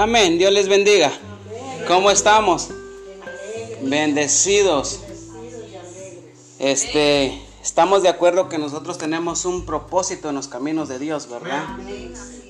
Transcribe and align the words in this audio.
Amén. 0.00 0.38
Dios 0.38 0.52
les 0.52 0.68
bendiga. 0.68 1.10
¿Cómo 1.88 2.12
estamos? 2.12 2.68
Bendecidos. 3.82 5.00
Este, 6.60 7.42
estamos 7.60 8.04
de 8.04 8.08
acuerdo 8.08 8.48
que 8.48 8.58
nosotros 8.58 8.96
tenemos 8.96 9.44
un 9.44 9.66
propósito 9.66 10.28
en 10.28 10.36
los 10.36 10.46
caminos 10.46 10.88
de 10.88 11.00
Dios, 11.00 11.28
¿verdad? 11.28 11.64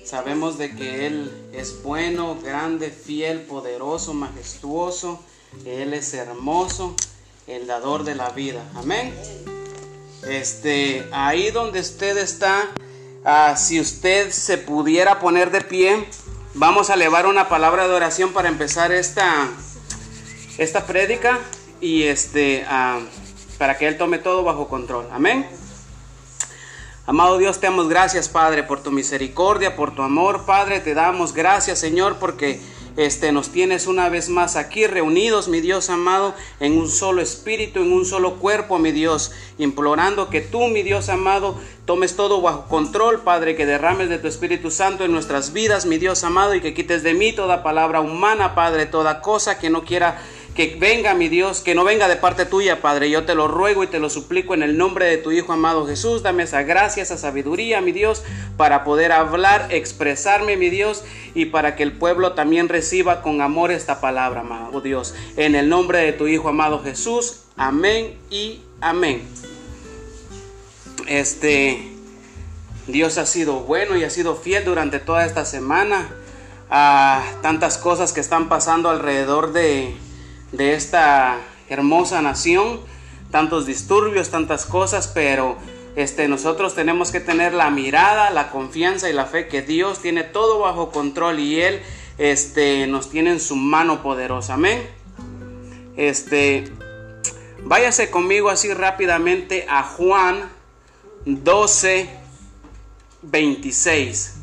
Sabemos 0.04 0.58
de 0.58 0.76
que 0.76 1.06
Él 1.06 1.32
es 1.54 1.82
bueno, 1.82 2.36
grande, 2.42 2.90
fiel, 2.90 3.40
poderoso, 3.40 4.12
majestuoso. 4.12 5.18
Él 5.64 5.94
es 5.94 6.12
hermoso, 6.12 6.94
el 7.46 7.66
dador 7.66 8.04
de 8.04 8.14
la 8.14 8.28
vida. 8.28 8.62
Amén. 8.74 9.14
Este, 10.28 11.08
ahí 11.12 11.50
donde 11.50 11.80
usted 11.80 12.18
está, 12.18 12.68
ah, 13.24 13.56
si 13.56 13.80
usted 13.80 14.32
se 14.32 14.58
pudiera 14.58 15.18
poner 15.18 15.50
de 15.50 15.62
pie, 15.62 16.06
Vamos 16.54 16.88
a 16.90 16.94
elevar 16.94 17.26
una 17.26 17.48
palabra 17.48 17.86
de 17.86 17.94
oración 17.94 18.32
para 18.32 18.48
empezar 18.48 18.90
esta, 18.90 19.48
esta 20.56 20.86
prédica 20.86 21.38
y 21.80 22.04
este, 22.04 22.64
ah, 22.68 23.00
para 23.58 23.76
que 23.76 23.86
Él 23.86 23.98
tome 23.98 24.18
todo 24.18 24.42
bajo 24.44 24.66
control. 24.66 25.06
Amén. 25.12 25.46
Amado 27.06 27.38
Dios, 27.38 27.60
te 27.60 27.66
damos 27.66 27.88
gracias, 27.88 28.28
Padre, 28.28 28.62
por 28.62 28.82
tu 28.82 28.90
misericordia, 28.90 29.76
por 29.76 29.94
tu 29.94 30.02
amor, 30.02 30.46
Padre. 30.46 30.80
Te 30.80 30.94
damos 30.94 31.34
gracias, 31.34 31.78
Señor, 31.78 32.16
porque 32.16 32.60
este, 32.98 33.30
nos 33.30 33.50
tienes 33.50 33.86
una 33.86 34.08
vez 34.08 34.28
más 34.28 34.56
aquí 34.56 34.88
reunidos, 34.88 35.46
mi 35.46 35.60
Dios 35.60 35.88
amado, 35.88 36.34
en 36.58 36.76
un 36.76 36.88
solo 36.88 37.22
espíritu, 37.22 37.78
en 37.78 37.92
un 37.92 38.04
solo 38.04 38.40
cuerpo, 38.40 38.80
mi 38.80 38.90
Dios, 38.90 39.30
implorando 39.56 40.28
que 40.30 40.40
tú, 40.40 40.66
mi 40.66 40.82
Dios 40.82 41.08
amado, 41.08 41.56
tomes 41.84 42.16
todo 42.16 42.42
bajo 42.42 42.66
control, 42.66 43.20
Padre, 43.20 43.54
que 43.54 43.66
derrames 43.66 44.08
de 44.08 44.18
tu 44.18 44.26
Espíritu 44.26 44.72
Santo 44.72 45.04
en 45.04 45.12
nuestras 45.12 45.52
vidas, 45.52 45.86
mi 45.86 45.98
Dios 45.98 46.24
amado, 46.24 46.56
y 46.56 46.60
que 46.60 46.74
quites 46.74 47.04
de 47.04 47.14
mí 47.14 47.32
toda 47.32 47.62
palabra 47.62 48.00
humana, 48.00 48.56
Padre, 48.56 48.86
toda 48.86 49.20
cosa 49.20 49.60
que 49.60 49.70
no 49.70 49.84
quiera 49.84 50.20
que 50.58 50.74
venga, 50.76 51.14
mi 51.14 51.28
Dios, 51.28 51.60
que 51.60 51.76
no 51.76 51.84
venga 51.84 52.08
de 52.08 52.16
parte 52.16 52.44
tuya, 52.44 52.82
Padre. 52.82 53.08
Yo 53.08 53.24
te 53.24 53.36
lo 53.36 53.46
ruego 53.46 53.84
y 53.84 53.86
te 53.86 54.00
lo 54.00 54.10
suplico 54.10 54.54
en 54.54 54.64
el 54.64 54.76
nombre 54.76 55.06
de 55.06 55.16
tu 55.16 55.30
Hijo 55.30 55.52
amado 55.52 55.86
Jesús. 55.86 56.24
Dame 56.24 56.42
esa 56.42 56.64
gracia, 56.64 57.00
esa 57.00 57.16
sabiduría, 57.16 57.80
mi 57.80 57.92
Dios, 57.92 58.24
para 58.56 58.82
poder 58.82 59.12
hablar, 59.12 59.68
expresarme, 59.70 60.56
mi 60.56 60.68
Dios, 60.68 61.04
y 61.32 61.44
para 61.44 61.76
que 61.76 61.84
el 61.84 61.92
pueblo 61.92 62.32
también 62.32 62.68
reciba 62.68 63.22
con 63.22 63.40
amor 63.40 63.70
esta 63.70 64.00
palabra, 64.00 64.40
amado 64.40 64.80
Dios. 64.80 65.14
En 65.36 65.54
el 65.54 65.68
nombre 65.68 66.00
de 66.00 66.12
tu 66.12 66.26
Hijo 66.26 66.48
amado 66.48 66.82
Jesús. 66.82 67.42
Amén 67.56 68.18
y 68.28 68.60
amén. 68.80 69.22
Este, 71.06 71.88
Dios 72.88 73.16
ha 73.16 73.26
sido 73.26 73.60
bueno 73.60 73.96
y 73.96 74.02
ha 74.02 74.10
sido 74.10 74.34
fiel 74.34 74.64
durante 74.64 74.98
toda 74.98 75.24
esta 75.24 75.44
semana 75.44 76.10
a 76.68 77.22
tantas 77.42 77.78
cosas 77.78 78.12
que 78.12 78.18
están 78.18 78.48
pasando 78.48 78.90
alrededor 78.90 79.52
de 79.52 79.94
de 80.52 80.74
esta 80.74 81.38
hermosa 81.68 82.22
nación, 82.22 82.80
tantos 83.30 83.66
disturbios, 83.66 84.30
tantas 84.30 84.64
cosas, 84.64 85.08
pero 85.08 85.56
este, 85.96 86.28
nosotros 86.28 86.74
tenemos 86.74 87.10
que 87.10 87.20
tener 87.20 87.52
la 87.52 87.70
mirada, 87.70 88.30
la 88.30 88.50
confianza 88.50 89.10
y 89.10 89.12
la 89.12 89.26
fe 89.26 89.48
que 89.48 89.62
Dios 89.62 90.00
tiene 90.00 90.24
todo 90.24 90.60
bajo 90.60 90.90
control 90.90 91.40
y 91.40 91.60
Él 91.60 91.80
este, 92.18 92.86
nos 92.86 93.10
tiene 93.10 93.30
en 93.30 93.40
su 93.40 93.56
mano 93.56 94.02
poderosa. 94.02 94.54
Amén. 94.54 94.86
Este, 95.96 96.70
váyase 97.64 98.10
conmigo 98.10 98.48
así 98.48 98.72
rápidamente 98.72 99.66
a 99.68 99.82
Juan 99.82 100.50
12, 101.26 102.08
26. 103.22 104.34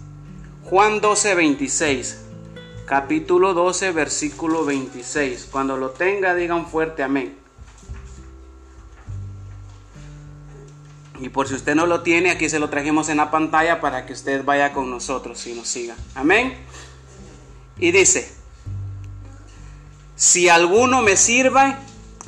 Juan 0.66 1.00
12, 1.00 1.36
26 1.36 2.24
capítulo 2.85 3.53
12, 3.53 3.91
versículo 3.91 4.65
26. 4.65 5.47
Cuando 5.51 5.77
lo 5.77 5.91
tenga, 5.91 6.35
digan 6.35 6.67
fuerte 6.67 7.03
amén. 7.03 7.35
Y 11.19 11.29
por 11.29 11.47
si 11.47 11.55
usted 11.55 11.75
no 11.75 11.85
lo 11.85 12.01
tiene, 12.01 12.29
aquí 12.31 12.49
se 12.49 12.59
lo 12.59 12.69
trajimos 12.69 13.09
en 13.09 13.17
la 13.17 13.31
pantalla 13.31 13.79
para 13.79 14.05
que 14.05 14.13
usted 14.13 14.43
vaya 14.43 14.73
con 14.73 14.89
nosotros 14.89 15.45
y 15.47 15.53
nos 15.53 15.67
siga. 15.67 15.95
Amén. 16.13 16.57
Y 17.79 17.91
dice, 17.91 18.31
si 20.15 20.49
alguno 20.49 21.02
me 21.02 21.15
sirva, 21.15 21.79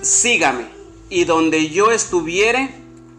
sígame. 0.01 0.67
Y 1.09 1.25
donde 1.25 1.69
yo 1.69 1.91
estuviere, 1.91 2.69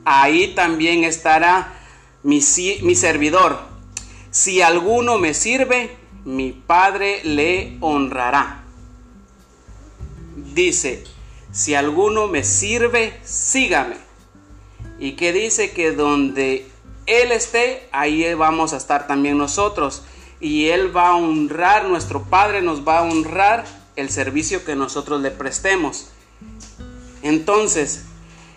ahí 0.04 0.54
también 0.54 1.04
estará 1.04 1.74
mi, 2.22 2.40
mi 2.82 2.94
servidor. 2.94 3.60
Si 4.30 4.62
alguno 4.62 5.18
me 5.18 5.34
sirve, 5.34 5.96
mi 6.28 6.52
Padre 6.52 7.22
le 7.24 7.78
honrará. 7.80 8.62
Dice, 10.36 11.04
si 11.52 11.74
alguno 11.74 12.28
me 12.28 12.44
sirve, 12.44 13.18
sígame. 13.24 13.96
Y 14.98 15.12
que 15.12 15.32
dice 15.32 15.70
que 15.70 15.92
donde 15.92 16.70
Él 17.06 17.32
esté, 17.32 17.88
ahí 17.92 18.34
vamos 18.34 18.74
a 18.74 18.76
estar 18.76 19.06
también 19.06 19.38
nosotros. 19.38 20.02
Y 20.38 20.66
Él 20.68 20.94
va 20.94 21.08
a 21.08 21.16
honrar, 21.16 21.88
nuestro 21.88 22.24
Padre 22.24 22.60
nos 22.60 22.86
va 22.86 22.98
a 22.98 23.02
honrar 23.04 23.64
el 23.96 24.10
servicio 24.10 24.66
que 24.66 24.76
nosotros 24.76 25.22
le 25.22 25.30
prestemos. 25.30 26.10
Entonces, 27.22 28.04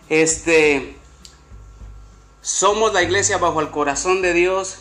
este, 0.09 0.97
somos 2.41 2.91
la 2.91 3.01
iglesia 3.01 3.37
bajo 3.37 3.61
el 3.61 3.69
corazón 3.69 4.21
de 4.21 4.33
Dios 4.33 4.79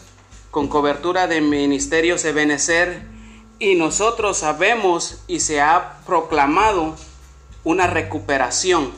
con 0.51 0.69
cobertura 0.69 1.27
de 1.27 1.41
ministerios 1.41 2.25
Ebenecer 2.25 3.03
y 3.59 3.75
nosotros 3.75 4.39
sabemos 4.39 5.23
y 5.27 5.41
se 5.41 5.61
ha 5.61 6.01
proclamado 6.07 6.97
una 7.63 7.87
recuperación. 7.87 8.91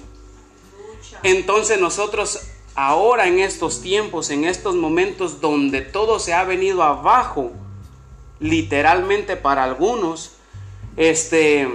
Entonces 1.23 1.81
nosotros 1.81 2.41
ahora 2.75 3.27
en 3.27 3.39
estos 3.39 3.83
tiempos, 3.83 4.31
en 4.31 4.45
estos 4.45 4.75
momentos 4.75 5.41
donde 5.41 5.83
todo 5.83 6.19
se 6.19 6.33
ha 6.33 6.45
venido 6.45 6.83
abajo, 6.83 7.53
literalmente 8.41 9.37
para 9.37 9.65
algunos, 9.65 10.33
este 10.97 11.69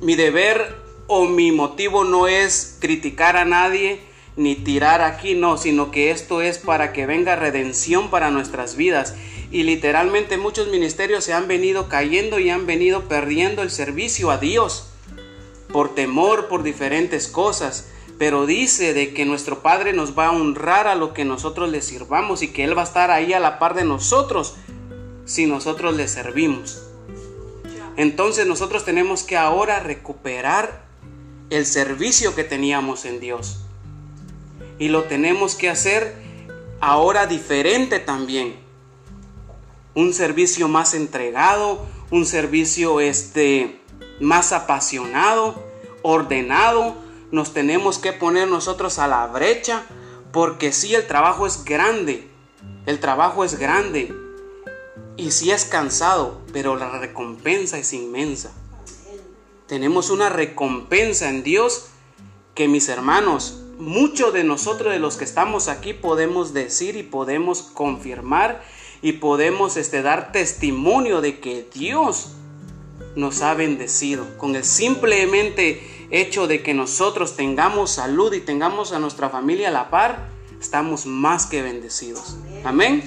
mi 0.00 0.14
deber 0.14 0.76
o 1.08 1.24
mi 1.24 1.50
motivo 1.52 2.04
no 2.04 2.26
es 2.26 2.76
criticar 2.80 3.36
a 3.36 3.44
nadie, 3.44 4.00
ni 4.38 4.54
tirar 4.54 5.02
aquí, 5.02 5.34
no, 5.34 5.58
sino 5.58 5.90
que 5.90 6.12
esto 6.12 6.40
es 6.42 6.58
para 6.58 6.92
que 6.92 7.06
venga 7.06 7.34
redención 7.34 8.08
para 8.08 8.30
nuestras 8.30 8.76
vidas. 8.76 9.14
Y 9.50 9.64
literalmente 9.64 10.38
muchos 10.38 10.68
ministerios 10.68 11.24
se 11.24 11.32
han 11.32 11.48
venido 11.48 11.88
cayendo 11.88 12.38
y 12.38 12.48
han 12.48 12.64
venido 12.64 13.08
perdiendo 13.08 13.62
el 13.62 13.70
servicio 13.70 14.30
a 14.30 14.38
Dios 14.38 14.90
por 15.72 15.94
temor, 15.94 16.46
por 16.46 16.62
diferentes 16.62 17.26
cosas. 17.26 17.88
Pero 18.16 18.46
dice 18.46 18.94
de 18.94 19.12
que 19.12 19.24
nuestro 19.24 19.60
Padre 19.60 19.92
nos 19.92 20.16
va 20.16 20.28
a 20.28 20.32
honrar 20.32 20.86
a 20.86 20.94
lo 20.94 21.14
que 21.14 21.24
nosotros 21.24 21.68
le 21.68 21.82
sirvamos 21.82 22.42
y 22.42 22.48
que 22.48 22.62
Él 22.62 22.78
va 22.78 22.82
a 22.82 22.86
estar 22.86 23.10
ahí 23.10 23.32
a 23.32 23.40
la 23.40 23.58
par 23.58 23.74
de 23.74 23.84
nosotros 23.84 24.54
si 25.24 25.46
nosotros 25.46 25.96
le 25.96 26.06
servimos. 26.06 26.84
Entonces 27.96 28.46
nosotros 28.46 28.84
tenemos 28.84 29.24
que 29.24 29.36
ahora 29.36 29.80
recuperar 29.80 30.84
el 31.50 31.66
servicio 31.66 32.36
que 32.36 32.44
teníamos 32.44 33.04
en 33.04 33.18
Dios 33.18 33.64
y 34.78 34.88
lo 34.88 35.04
tenemos 35.04 35.54
que 35.54 35.68
hacer 35.68 36.14
ahora 36.80 37.26
diferente 37.26 37.98
también. 37.98 38.56
Un 39.94 40.14
servicio 40.14 40.68
más 40.68 40.94
entregado, 40.94 41.84
un 42.10 42.24
servicio 42.24 43.00
este 43.00 43.80
más 44.20 44.52
apasionado, 44.52 45.62
ordenado. 46.02 46.96
Nos 47.30 47.52
tenemos 47.52 47.98
que 47.98 48.12
poner 48.12 48.48
nosotros 48.48 48.98
a 48.98 49.08
la 49.08 49.26
brecha 49.26 49.84
porque 50.32 50.72
sí 50.72 50.94
el 50.94 51.06
trabajo 51.06 51.46
es 51.46 51.64
grande. 51.64 52.28
El 52.86 53.00
trabajo 53.00 53.44
es 53.44 53.58
grande 53.58 54.14
y 55.16 55.32
sí 55.32 55.50
es 55.50 55.64
cansado, 55.64 56.40
pero 56.52 56.76
la 56.76 56.98
recompensa 56.98 57.78
es 57.78 57.92
inmensa. 57.92 58.52
Tenemos 59.66 60.08
una 60.08 60.30
recompensa 60.30 61.28
en 61.28 61.42
Dios 61.42 61.88
que 62.54 62.68
mis 62.68 62.88
hermanos 62.88 63.62
muchos 63.78 64.32
de 64.32 64.44
nosotros 64.44 64.92
de 64.92 64.98
los 64.98 65.16
que 65.16 65.24
estamos 65.24 65.68
aquí 65.68 65.92
podemos 65.92 66.52
decir 66.52 66.96
y 66.96 67.02
podemos 67.02 67.62
confirmar 67.62 68.62
y 69.02 69.12
podemos 69.12 69.76
este, 69.76 70.02
dar 70.02 70.32
testimonio 70.32 71.20
de 71.20 71.38
que 71.38 71.66
Dios 71.72 72.32
nos 73.14 73.42
ha 73.42 73.54
bendecido 73.54 74.26
con 74.38 74.56
el 74.56 74.64
simplemente 74.64 76.08
hecho 76.10 76.46
de 76.46 76.62
que 76.62 76.74
nosotros 76.74 77.36
tengamos 77.36 77.92
salud 77.92 78.32
y 78.32 78.40
tengamos 78.40 78.92
a 78.92 78.98
nuestra 78.98 79.30
familia 79.30 79.68
a 79.68 79.72
la 79.72 79.90
par, 79.90 80.28
estamos 80.60 81.06
más 81.06 81.46
que 81.46 81.62
bendecidos. 81.62 82.36
Amén. 82.64 83.02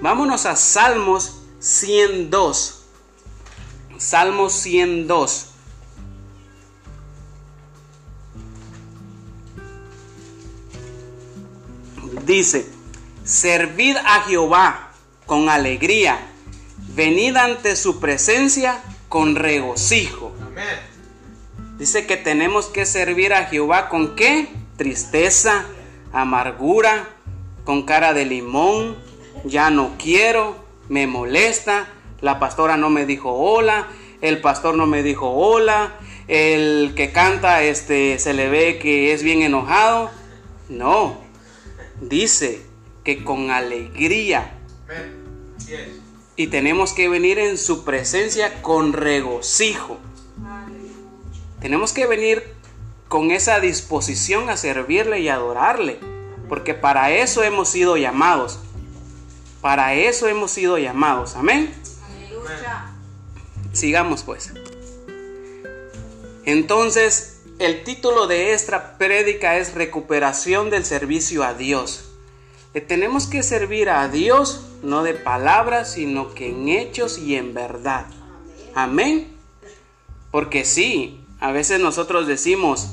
Vámonos 0.00 0.46
a 0.46 0.56
Salmos 0.56 1.40
102. 1.58 2.82
Salmos 3.98 4.52
102. 4.52 5.45
Dice, 12.26 12.66
servid 13.24 13.96
a 13.96 14.22
Jehová 14.22 14.90
con 15.24 15.48
alegría, 15.48 16.18
venid 16.94 17.36
ante 17.36 17.76
su 17.76 18.00
presencia 18.00 18.82
con 19.08 19.36
regocijo. 19.36 20.34
Amén. 20.46 20.64
Dice 21.78 22.06
que 22.06 22.16
tenemos 22.16 22.66
que 22.66 22.86
servir 22.86 23.34
a 23.34 23.46
Jehová 23.46 23.88
con 23.88 24.16
qué? 24.16 24.48
Tristeza, 24.76 25.66
amargura, 26.12 27.08
con 27.64 27.82
cara 27.82 28.14
de 28.14 28.24
limón, 28.24 28.96
ya 29.44 29.70
no 29.70 29.92
quiero, 29.98 30.56
me 30.88 31.06
molesta, 31.06 31.88
la 32.20 32.38
pastora 32.38 32.76
no 32.76 32.88
me 32.90 33.04
dijo 33.06 33.32
hola, 33.32 33.88
el 34.22 34.40
pastor 34.40 34.76
no 34.76 34.86
me 34.86 35.02
dijo 35.02 35.30
hola, 35.30 35.94
el 36.28 36.94
que 36.96 37.12
canta 37.12 37.62
este 37.62 38.18
se 38.18 38.32
le 38.32 38.48
ve 38.48 38.78
que 38.78 39.12
es 39.12 39.22
bien 39.22 39.42
enojado. 39.42 40.10
No. 40.68 41.25
Dice 42.00 42.62
que 43.04 43.24
con 43.24 43.50
alegría 43.50 44.52
y 46.36 46.48
tenemos 46.48 46.92
que 46.92 47.08
venir 47.08 47.38
en 47.38 47.56
su 47.56 47.84
presencia 47.84 48.60
con 48.62 48.92
regocijo. 48.92 49.98
Tenemos 51.60 51.92
que 51.92 52.06
venir 52.06 52.54
con 53.08 53.30
esa 53.30 53.60
disposición 53.60 54.50
a 54.50 54.56
servirle 54.56 55.20
y 55.20 55.28
adorarle, 55.28 55.98
porque 56.48 56.74
para 56.74 57.10
eso 57.10 57.42
hemos 57.42 57.70
sido 57.70 57.96
llamados. 57.96 58.58
Para 59.62 59.94
eso 59.94 60.28
hemos 60.28 60.50
sido 60.50 60.76
llamados. 60.76 61.34
Amén. 61.34 61.74
Aleluya. 62.04 62.92
Sigamos 63.72 64.22
pues. 64.22 64.52
Entonces, 66.44 67.35
el 67.58 67.84
título 67.84 68.26
de 68.26 68.52
esta 68.52 68.98
prédica 68.98 69.56
es 69.56 69.74
Recuperación 69.74 70.70
del 70.70 70.84
servicio 70.84 71.42
a 71.42 71.54
Dios. 71.54 72.10
Tenemos 72.86 73.26
que 73.26 73.42
servir 73.42 73.88
a 73.88 74.06
Dios 74.08 74.66
no 74.82 75.02
de 75.02 75.14
palabras, 75.14 75.92
sino 75.92 76.34
que 76.34 76.50
en 76.50 76.68
hechos 76.68 77.18
y 77.18 77.36
en 77.36 77.54
verdad. 77.54 78.06
Amén. 78.74 79.32
Porque 80.30 80.66
sí, 80.66 81.24
a 81.40 81.52
veces 81.52 81.80
nosotros 81.80 82.26
decimos, 82.26 82.88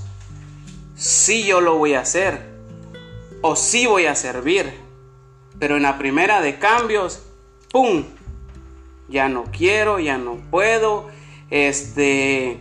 sí 0.95 1.43
yo 1.43 1.59
lo 1.59 1.77
voy 1.77 1.95
a 1.95 2.01
hacer, 2.01 2.39
o 3.41 3.57
sí 3.57 3.85
voy 3.85 4.05
a 4.05 4.15
servir. 4.15 4.73
Pero 5.59 5.75
en 5.75 5.83
la 5.83 5.97
primera 5.97 6.41
de 6.41 6.57
cambios, 6.57 7.21
¡pum! 7.69 8.05
Ya 9.09 9.27
no 9.27 9.43
quiero, 9.51 9.99
ya 9.99 10.17
no 10.17 10.37
puedo, 10.49 11.09
este, 11.49 12.59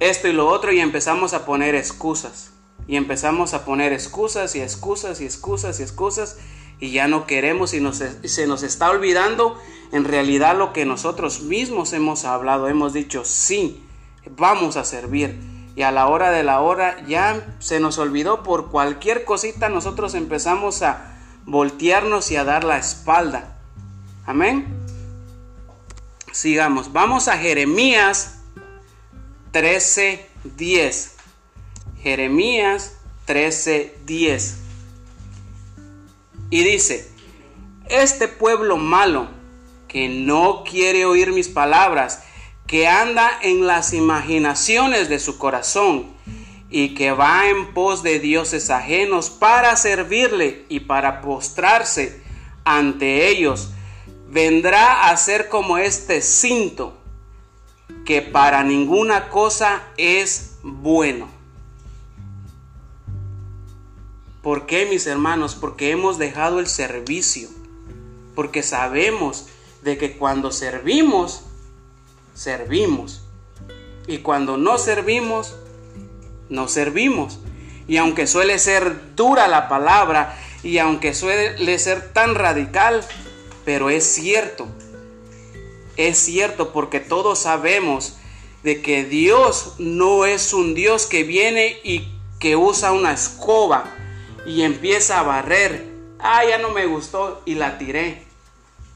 esto 0.00 0.28
y 0.28 0.32
lo 0.32 0.48
otro, 0.48 0.72
y 0.72 0.80
empezamos 0.80 1.32
a 1.34 1.46
poner 1.46 1.74
excusas. 1.74 2.52
Y 2.88 2.96
empezamos 2.96 3.54
a 3.54 3.64
poner 3.64 3.92
excusas 3.92 4.54
y 4.54 4.60
excusas 4.60 5.20
y 5.20 5.24
excusas 5.24 5.80
y 5.80 5.82
excusas, 5.82 6.38
y 6.78 6.90
ya 6.92 7.08
no 7.08 7.26
queremos 7.26 7.74
y 7.74 7.80
nos, 7.80 8.02
se 8.24 8.46
nos 8.46 8.62
está 8.62 8.90
olvidando 8.90 9.58
en 9.92 10.04
realidad 10.04 10.56
lo 10.56 10.72
que 10.72 10.84
nosotros 10.84 11.42
mismos 11.42 11.92
hemos 11.92 12.24
hablado. 12.24 12.68
Hemos 12.68 12.92
dicho, 12.92 13.24
sí, 13.24 13.82
vamos 14.36 14.76
a 14.76 14.84
servir. 14.84 15.40
Y 15.74 15.82
a 15.82 15.92
la 15.92 16.06
hora 16.06 16.30
de 16.30 16.42
la 16.42 16.60
hora 16.60 17.04
ya 17.06 17.56
se 17.58 17.80
nos 17.80 17.98
olvidó 17.98 18.42
por 18.42 18.70
cualquier 18.70 19.24
cosita, 19.24 19.68
nosotros 19.68 20.14
empezamos 20.14 20.82
a 20.82 21.18
voltearnos 21.44 22.30
y 22.30 22.36
a 22.36 22.44
dar 22.44 22.64
la 22.64 22.78
espalda. 22.78 23.58
Amén. 24.24 24.66
Sigamos. 26.32 26.92
Vamos 26.92 27.28
a 27.28 27.38
Jeremías 27.38 28.35
13:10. 29.56 31.12
Jeremías 32.02 32.98
13:10. 33.26 34.56
Y 36.50 36.62
dice, 36.62 37.08
este 37.88 38.28
pueblo 38.28 38.76
malo 38.76 39.28
que 39.88 40.10
no 40.10 40.62
quiere 40.62 41.06
oír 41.06 41.32
mis 41.32 41.48
palabras, 41.48 42.22
que 42.66 42.86
anda 42.86 43.30
en 43.42 43.66
las 43.66 43.94
imaginaciones 43.94 45.08
de 45.08 45.18
su 45.18 45.38
corazón 45.38 46.14
y 46.68 46.94
que 46.94 47.12
va 47.12 47.48
en 47.48 47.72
pos 47.72 48.02
de 48.02 48.18
dioses 48.18 48.68
ajenos 48.68 49.30
para 49.30 49.74
servirle 49.76 50.66
y 50.68 50.80
para 50.80 51.22
postrarse 51.22 52.22
ante 52.66 53.28
ellos, 53.28 53.70
vendrá 54.28 55.08
a 55.08 55.16
ser 55.16 55.48
como 55.48 55.78
este 55.78 56.20
cinto 56.20 56.95
que 58.04 58.22
para 58.22 58.62
ninguna 58.62 59.28
cosa 59.28 59.82
es 59.96 60.58
bueno. 60.62 61.28
¿Por 64.42 64.66
qué, 64.66 64.86
mis 64.86 65.06
hermanos? 65.06 65.56
Porque 65.56 65.90
hemos 65.90 66.18
dejado 66.18 66.60
el 66.60 66.68
servicio. 66.68 67.48
Porque 68.34 68.62
sabemos 68.62 69.48
de 69.82 69.98
que 69.98 70.16
cuando 70.16 70.52
servimos, 70.52 71.42
servimos. 72.34 73.24
Y 74.06 74.18
cuando 74.18 74.56
no 74.56 74.78
servimos, 74.78 75.56
no 76.48 76.68
servimos. 76.68 77.40
Y 77.88 77.96
aunque 77.96 78.26
suele 78.26 78.58
ser 78.58 79.16
dura 79.16 79.48
la 79.48 79.68
palabra, 79.68 80.36
y 80.62 80.78
aunque 80.78 81.14
suele 81.14 81.78
ser 81.78 82.12
tan 82.12 82.34
radical, 82.34 83.04
pero 83.64 83.90
es 83.90 84.04
cierto. 84.04 84.66
Es 85.96 86.18
cierto 86.18 86.72
porque 86.72 87.00
todos 87.00 87.40
sabemos 87.40 88.16
de 88.62 88.82
que 88.82 89.04
Dios 89.04 89.74
no 89.78 90.26
es 90.26 90.52
un 90.52 90.74
Dios 90.74 91.06
que 91.06 91.22
viene 91.22 91.78
y 91.84 92.08
que 92.38 92.56
usa 92.56 92.92
una 92.92 93.12
escoba 93.12 93.84
y 94.44 94.62
empieza 94.62 95.20
a 95.20 95.22
barrer. 95.22 95.88
Ah, 96.18 96.44
ya 96.44 96.58
no 96.58 96.70
me 96.70 96.86
gustó 96.86 97.42
y 97.44 97.54
la 97.54 97.78
tiré. 97.78 98.24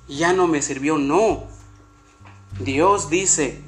Ya 0.09 0.33
no 0.33 0.47
me 0.47 0.63
sirvió. 0.63 0.99
No. 0.99 1.45
Dios 2.59 3.11
dice, 3.11 3.61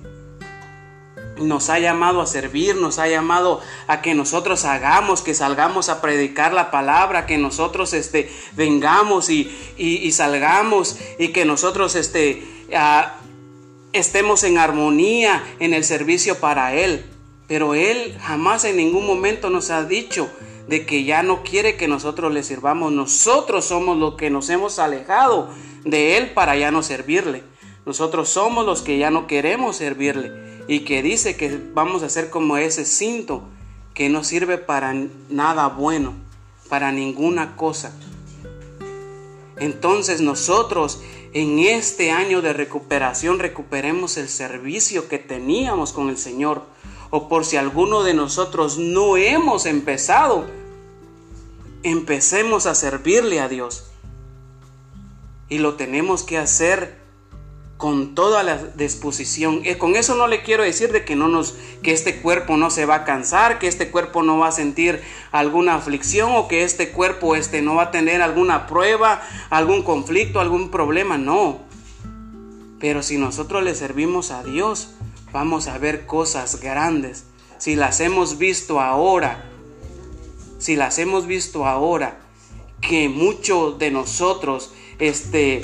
nos 1.39 1.71
ha 1.71 1.79
llamado 1.79 2.21
a 2.21 2.27
servir, 2.27 2.77
nos 2.77 2.99
ha 2.99 3.09
llamado 3.09 3.61
a 3.87 4.03
que 4.03 4.15
nosotros 4.15 4.65
hagamos, 4.65 5.23
que 5.23 5.35
salgamos 5.35 5.89
a 5.89 6.01
predicar 6.01 6.53
la 6.53 6.71
palabra, 6.71 7.27
que 7.27 7.39
nosotros 7.39 7.93
este, 7.93 8.31
vengamos 8.55 9.31
y, 9.31 9.55
y, 9.77 10.11
salgamos 10.13 10.99
y 11.19 11.29
que 11.29 11.45
nosotros 11.45 11.95
este, 11.95 12.43
estemos 13.93 14.45
en 14.45 14.59
armonía 14.59 15.45
en 15.59 15.75
el 15.75 15.85
servicio 15.85 16.39
para 16.39 16.75
Él. 16.75 17.05
Pero 17.47 17.75
Él 17.75 18.17
jamás 18.21 18.65
en 18.65 18.77
ningún 18.77 19.07
momento 19.07 19.51
nos 19.51 19.71
ha 19.71 19.85
dicho 19.85 20.31
de 20.69 20.87
que 20.87 21.05
ya 21.05 21.23
no 21.23 21.43
quiere 21.43 21.77
que 21.77 21.89
nosotros 21.89 22.33
le 22.33 22.43
sirvamos. 22.43 22.93
Nosotros 22.93 23.65
somos 23.65 23.99
los 23.99 24.15
que 24.15 24.31
nos 24.31 24.49
hemos 24.49 24.79
alejado 24.79 25.51
de 25.85 26.17
Él 26.17 26.31
para 26.31 26.57
ya 26.57 26.71
no 26.71 26.83
servirle. 26.83 27.43
Nosotros 27.85 28.29
somos 28.29 28.65
los 28.65 28.83
que 28.83 28.99
ya 28.99 29.11
no 29.11 29.27
queremos 29.27 29.77
servirle 29.77 30.33
y 30.69 30.81
que 30.81 31.03
dice 31.03 31.37
que 31.37 31.59
vamos 31.75 32.03
a 32.03 32.09
ser 32.09 32.31
como 32.31 32.57
ese 32.57 32.85
cinto 32.85 33.43
que 33.93 34.09
no 34.09 34.25
sirve 34.25 34.57
para 34.57 34.95
nada 35.29 35.69
bueno, 35.69 36.15
para 36.69 36.93
ninguna 36.93 37.57
cosa. 37.57 37.93
Entonces 39.59 40.21
nosotros 40.21 41.01
en 41.35 41.61
este 41.61 42.11
año 42.11 42.43
de 42.43 42.53
recuperación 42.53 43.39
recuperemos 43.39 44.19
el 44.19 44.29
servicio 44.29 45.09
que 45.09 45.19
teníamos 45.19 45.93
con 45.93 46.11
el 46.11 46.19
Señor. 46.19 46.63
O 47.11 47.29
por 47.29 47.45
si 47.45 47.57
alguno 47.57 48.03
de 48.03 48.15
nosotros 48.15 48.79
no 48.79 49.17
hemos 49.17 49.67
empezado, 49.67 50.47
empecemos 51.83 52.67
a 52.67 52.75
servirle 52.75 53.41
a 53.41 53.49
Dios. 53.49 53.85
Y 55.49 55.59
lo 55.59 55.75
tenemos 55.75 56.23
que 56.23 56.39
hacer 56.39 57.02
con 57.83 58.15
toda 58.15 58.45
la 58.45 58.59
disposición. 58.77 59.63
Eh, 59.65 59.77
con 59.77 59.97
eso 59.97 60.15
no 60.15 60.29
le 60.29 60.45
quiero 60.45 60.63
decir 60.63 60.93
de 60.93 61.05
que 61.05 61.17
no 61.17 61.27
nos 61.27 61.57
que 61.83 61.91
este 61.91 62.21
cuerpo 62.21 62.57
no 62.57 62.71
se 62.71 62.87
va 62.87 62.95
a 62.95 63.05
cansar, 63.05 63.59
que 63.59 63.67
este 63.67 63.91
cuerpo 63.91 64.23
no 64.23 64.39
va 64.39 64.47
a 64.47 64.53
sentir 64.53 65.03
alguna 65.33 65.75
aflicción 65.75 66.31
o 66.33 66.47
que 66.47 66.63
este 66.63 66.91
cuerpo 66.91 67.35
este 67.35 67.61
no 67.61 67.75
va 67.75 67.83
a 67.83 67.91
tener 67.91 68.23
alguna 68.23 68.69
prueba, 68.69 69.21
algún 69.51 69.83
conflicto, 69.83 70.39
algún 70.39 70.71
problema, 70.71 71.19
no. 71.19 71.59
Pero 72.79 73.03
si 73.03 73.19
nosotros 73.19 73.65
le 73.65 73.75
servimos 73.75 74.31
a 74.31 74.45
Dios, 74.45 74.95
vamos 75.33 75.67
a 75.67 75.77
ver 75.77 76.07
cosas 76.07 76.61
grandes. 76.61 77.25
Si 77.59 77.75
las 77.75 77.99
hemos 77.99 78.39
visto 78.39 78.81
ahora, 78.81 79.45
si 80.61 80.77
las 80.77 81.01
hemos 81.01 81.27
visto 81.27 81.67
ahora, 81.67 82.21
que 82.81 83.09
muchos 83.09 83.77
de 83.81 83.91
nosotros 83.91 84.73
este 85.01 85.63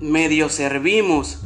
medio 0.00 0.48
servimos, 0.48 1.38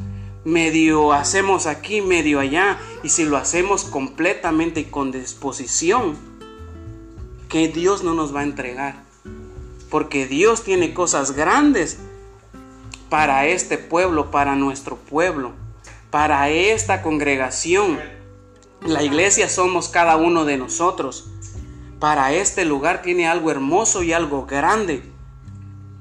medio 0.47 1.13
hacemos 1.13 1.67
aquí, 1.67 2.01
medio 2.01 2.39
allá, 2.39 2.79
y 3.03 3.09
si 3.09 3.25
lo 3.25 3.37
hacemos 3.37 3.83
completamente 3.83 4.79
y 4.81 4.85
con 4.85 5.11
disposición, 5.11 6.17
que 7.49 7.67
Dios 7.67 8.05
no 8.05 8.15
nos 8.15 8.35
va 8.35 8.41
a 8.41 8.45
entregar. 8.45 9.03
Porque 9.91 10.27
Dios 10.27 10.63
tiene 10.63 10.95
cosas 10.95 11.33
grandes 11.33 11.99
para 13.11 13.47
este 13.49 13.77
pueblo, 13.77 14.31
para 14.31 14.55
nuestro 14.55 14.95
pueblo, 14.97 15.51
para 16.11 16.49
esta 16.49 17.03
congregación. 17.03 17.99
La 18.83 19.03
iglesia 19.03 19.49
somos 19.49 19.89
cada 19.89 20.17
uno 20.17 20.45
de 20.45 20.59
nosotros. 20.59 21.29
Para 21.99 22.33
este 22.33 22.65
lugar 22.65 23.03
tiene 23.03 23.27
algo 23.27 23.51
hermoso 23.51 24.05
y 24.05 24.13
algo 24.13 24.47
grande. 24.47 25.03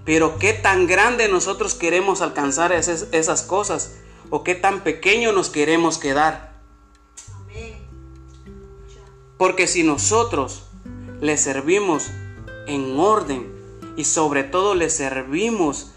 Pero 0.04 0.38
qué 0.38 0.54
tan 0.54 0.86
grande 0.86 1.30
nosotros 1.30 1.74
queremos 1.74 2.22
alcanzar 2.22 2.72
esas, 2.74 3.08
esas 3.12 3.42
cosas. 3.42 3.96
O 4.30 4.44
qué 4.44 4.56
tan 4.56 4.82
pequeño 4.82 5.32
nos 5.32 5.50
queremos 5.50 5.98
quedar. 5.98 6.56
Porque 9.38 9.68
si 9.68 9.84
nosotros 9.84 10.64
le 11.22 11.38
servimos 11.38 12.10
en 12.68 12.98
orden 13.00 13.54
y 13.98 14.06
sobre 14.06 14.44
todo 14.44 14.76
le 14.76 14.90
servimos 14.90 15.92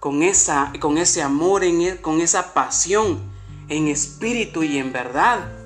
con, 0.00 0.22
esa, 0.22 0.72
con 0.80 0.98
ese 0.98 1.22
amor, 1.22 1.62
en, 1.62 1.80
e, 1.82 1.96
con 2.00 2.20
esa 2.20 2.54
pasión, 2.54 3.20
en 3.68 3.88
espíritu 3.88 4.62
y 4.64 4.78
en 4.78 4.92
verdad, 4.92 5.61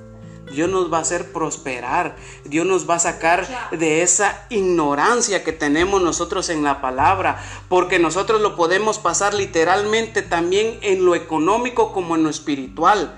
Dios 0.51 0.71
nos 0.71 0.93
va 0.93 0.99
a 0.99 1.03
hacer 1.03 1.33
prosperar. 1.33 2.17
Dios 2.45 2.67
nos 2.67 2.89
va 2.89 2.97
a 2.97 3.01
sacar 3.01 3.47
de 3.73 4.03
esa 4.03 4.47
ignorancia 4.49 5.43
que 5.43 5.53
tenemos 5.53 6.03
nosotros 6.03 6.49
en 6.51 6.63
la 6.63 6.81
palabra. 6.81 7.43
Porque 7.69 7.99
nosotros 7.99 8.41
lo 8.41 8.57
podemos 8.57 8.99
pasar 8.99 9.35
literalmente 9.35 10.23
también 10.23 10.79
en 10.83 11.05
lo 11.05 11.15
económico 11.15 11.93
como 11.93 12.17
en 12.17 12.23
lo 12.23 12.31
espiritual. 12.31 13.17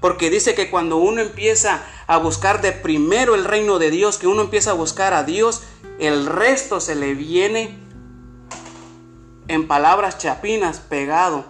Porque 0.00 0.30
dice 0.30 0.54
que 0.54 0.68
cuando 0.68 0.96
uno 0.96 1.22
empieza 1.22 1.82
a 2.06 2.18
buscar 2.18 2.60
de 2.60 2.72
primero 2.72 3.34
el 3.34 3.44
reino 3.44 3.78
de 3.78 3.90
Dios, 3.90 4.18
que 4.18 4.26
uno 4.26 4.42
empieza 4.42 4.72
a 4.72 4.74
buscar 4.74 5.14
a 5.14 5.22
Dios, 5.22 5.62
el 5.98 6.26
resto 6.26 6.80
se 6.80 6.96
le 6.96 7.14
viene 7.14 7.78
en 9.48 9.68
palabras 9.68 10.18
chapinas 10.18 10.80
pegado. 10.80 11.44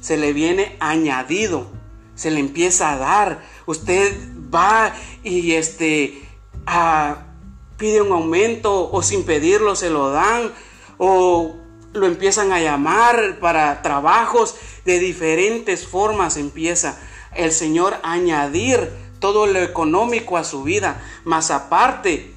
Se 0.00 0.16
le 0.16 0.32
viene 0.32 0.76
añadido. 0.80 1.81
Se 2.14 2.30
le 2.30 2.40
empieza 2.40 2.92
a 2.92 2.98
dar. 2.98 3.42
Usted 3.66 4.14
va 4.52 4.94
y 5.22 5.52
este 5.52 6.22
pide 7.76 8.00
un 8.00 8.12
aumento 8.12 8.90
o 8.90 9.02
sin 9.02 9.24
pedirlo 9.24 9.74
se 9.74 9.90
lo 9.90 10.10
dan 10.10 10.52
o 10.98 11.56
lo 11.92 12.06
empiezan 12.06 12.52
a 12.52 12.60
llamar 12.60 13.38
para 13.40 13.82
trabajos 13.82 14.54
de 14.84 14.98
diferentes 14.98 15.86
formas 15.86 16.36
empieza 16.36 16.98
el 17.34 17.50
Señor 17.52 17.96
añadir 18.02 18.90
todo 19.18 19.46
lo 19.46 19.60
económico 19.60 20.36
a 20.36 20.44
su 20.44 20.62
vida, 20.64 21.00
más 21.24 21.50
aparte 21.50 22.34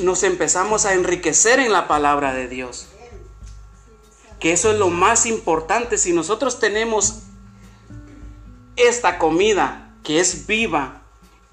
nos 0.00 0.22
empezamos 0.22 0.84
a 0.84 0.94
enriquecer 0.94 1.58
en 1.60 1.72
la 1.72 1.88
palabra 1.88 2.34
de 2.34 2.48
Dios. 2.48 2.88
Que 4.38 4.52
eso 4.52 4.72
es 4.72 4.78
lo 4.78 4.88
más 4.88 5.26
importante. 5.26 5.98
Si 5.98 6.12
nosotros 6.12 6.58
tenemos 6.58 7.22
esta 8.76 9.18
comida 9.18 9.94
que 10.02 10.20
es 10.20 10.46
viva 10.46 11.02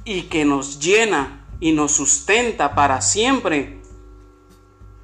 y 0.05 0.23
que 0.23 0.45
nos 0.45 0.79
llena 0.79 1.45
y 1.59 1.71
nos 1.71 1.91
sustenta 1.91 2.75
para 2.75 3.01
siempre, 3.01 3.81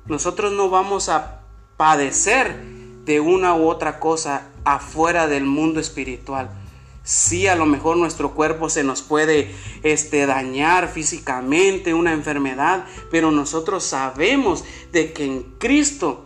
nosotros 0.06 0.54
no 0.54 0.70
vamos 0.70 1.10
a 1.10 1.42
padecer 1.78 2.64
de 3.06 3.20
una 3.20 3.56
u 3.56 3.68
otra 3.68 4.00
cosa 4.00 4.48
afuera 4.64 5.28
del 5.28 5.46
mundo 5.46 5.80
espiritual. 5.80 6.50
Sí, 7.04 7.46
a 7.46 7.56
lo 7.56 7.68
mejor 7.68 7.98
nuestro 7.98 8.32
cuerpo 8.32 8.68
se 8.68 8.84
nos 8.84 9.04
puede 9.04 9.54
este, 9.84 10.26
dañar 10.26 10.88
físicamente, 10.88 11.94
una 11.94 12.14
enfermedad, 12.14 12.86
pero 13.12 13.30
nosotros 13.30 13.84
sabemos 13.84 14.64
de 14.92 15.14
que 15.14 15.26
en 15.26 15.44
Cristo 15.60 16.26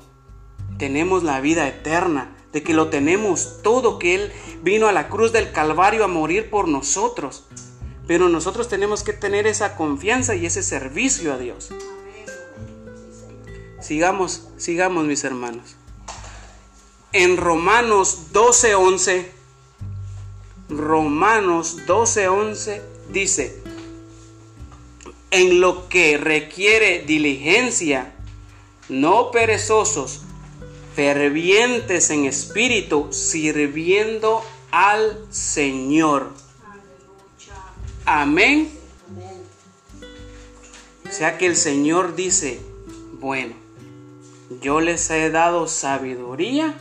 tenemos 0.77 1.23
la 1.23 1.41
vida 1.41 1.67
eterna, 1.67 2.33
de 2.51 2.63
que 2.63 2.73
lo 2.73 2.89
tenemos 2.89 3.61
todo, 3.61 3.99
que 3.99 4.15
Él 4.15 4.31
vino 4.63 4.87
a 4.87 4.91
la 4.91 5.09
cruz 5.09 5.31
del 5.31 5.51
Calvario 5.51 6.03
a 6.03 6.07
morir 6.07 6.49
por 6.49 6.67
nosotros. 6.67 7.45
Pero 8.07 8.29
nosotros 8.29 8.67
tenemos 8.67 9.03
que 9.03 9.13
tener 9.13 9.45
esa 9.47 9.75
confianza 9.75 10.35
y 10.35 10.45
ese 10.45 10.63
servicio 10.63 11.33
a 11.33 11.37
Dios. 11.37 11.69
Sigamos, 13.81 14.47
sigamos 14.57 15.05
mis 15.05 15.23
hermanos. 15.23 15.75
En 17.11 17.37
Romanos 17.37 18.31
12:11 18.33 19.39
Romanos 20.69 21.77
12:11 21.87 22.81
dice, 23.11 23.59
en 25.31 25.59
lo 25.61 25.89
que 25.89 26.17
requiere 26.17 27.01
diligencia, 27.01 28.13
no 28.87 29.31
perezosos, 29.31 30.21
fervientes 30.99 32.09
en 32.09 32.25
espíritu, 32.25 33.07
sirviendo 33.11 34.43
al 34.69 35.17
Señor. 35.29 36.33
Amén. 38.03 38.69
O 41.07 41.09
sea 41.09 41.37
que 41.37 41.45
el 41.45 41.55
Señor 41.55 42.17
dice, 42.17 42.59
bueno, 43.13 43.53
yo 44.61 44.81
les 44.81 45.09
he 45.09 45.29
dado 45.29 45.69
sabiduría 45.69 46.77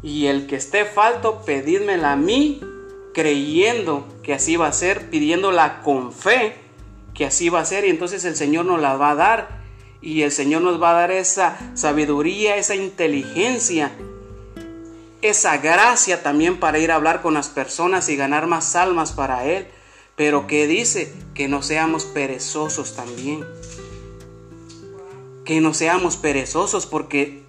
y 0.00 0.26
el 0.26 0.46
que 0.46 0.54
esté 0.54 0.84
falto, 0.84 1.42
pedídmela 1.44 2.12
a 2.12 2.16
mí 2.16 2.60
creyendo 3.12 4.06
que 4.22 4.32
así 4.32 4.54
va 4.54 4.68
a 4.68 4.72
ser, 4.72 5.10
pidiéndola 5.10 5.82
con 5.82 6.12
fe 6.12 6.54
que 7.14 7.26
así 7.26 7.48
va 7.48 7.58
a 7.58 7.64
ser 7.64 7.84
y 7.84 7.90
entonces 7.90 8.24
el 8.24 8.36
Señor 8.36 8.66
nos 8.66 8.80
la 8.80 8.96
va 8.96 9.10
a 9.10 9.14
dar 9.16 9.59
y 10.02 10.22
el 10.22 10.32
Señor 10.32 10.62
nos 10.62 10.82
va 10.82 10.90
a 10.90 11.00
dar 11.00 11.10
esa 11.10 11.58
sabiduría, 11.74 12.56
esa 12.56 12.74
inteligencia, 12.74 13.92
esa 15.20 15.58
gracia 15.58 16.22
también 16.22 16.58
para 16.58 16.78
ir 16.78 16.90
a 16.90 16.94
hablar 16.94 17.20
con 17.20 17.34
las 17.34 17.48
personas 17.48 18.08
y 18.08 18.16
ganar 18.16 18.46
más 18.46 18.76
almas 18.76 19.12
para 19.12 19.44
Él. 19.44 19.66
Pero 20.16 20.46
que 20.46 20.66
dice 20.66 21.12
que 21.34 21.48
no 21.48 21.62
seamos 21.62 22.04
perezosos 22.04 22.94
también. 22.94 23.44
Que 25.44 25.60
no 25.60 25.74
seamos 25.74 26.16
perezosos 26.16 26.86
porque 26.86 27.44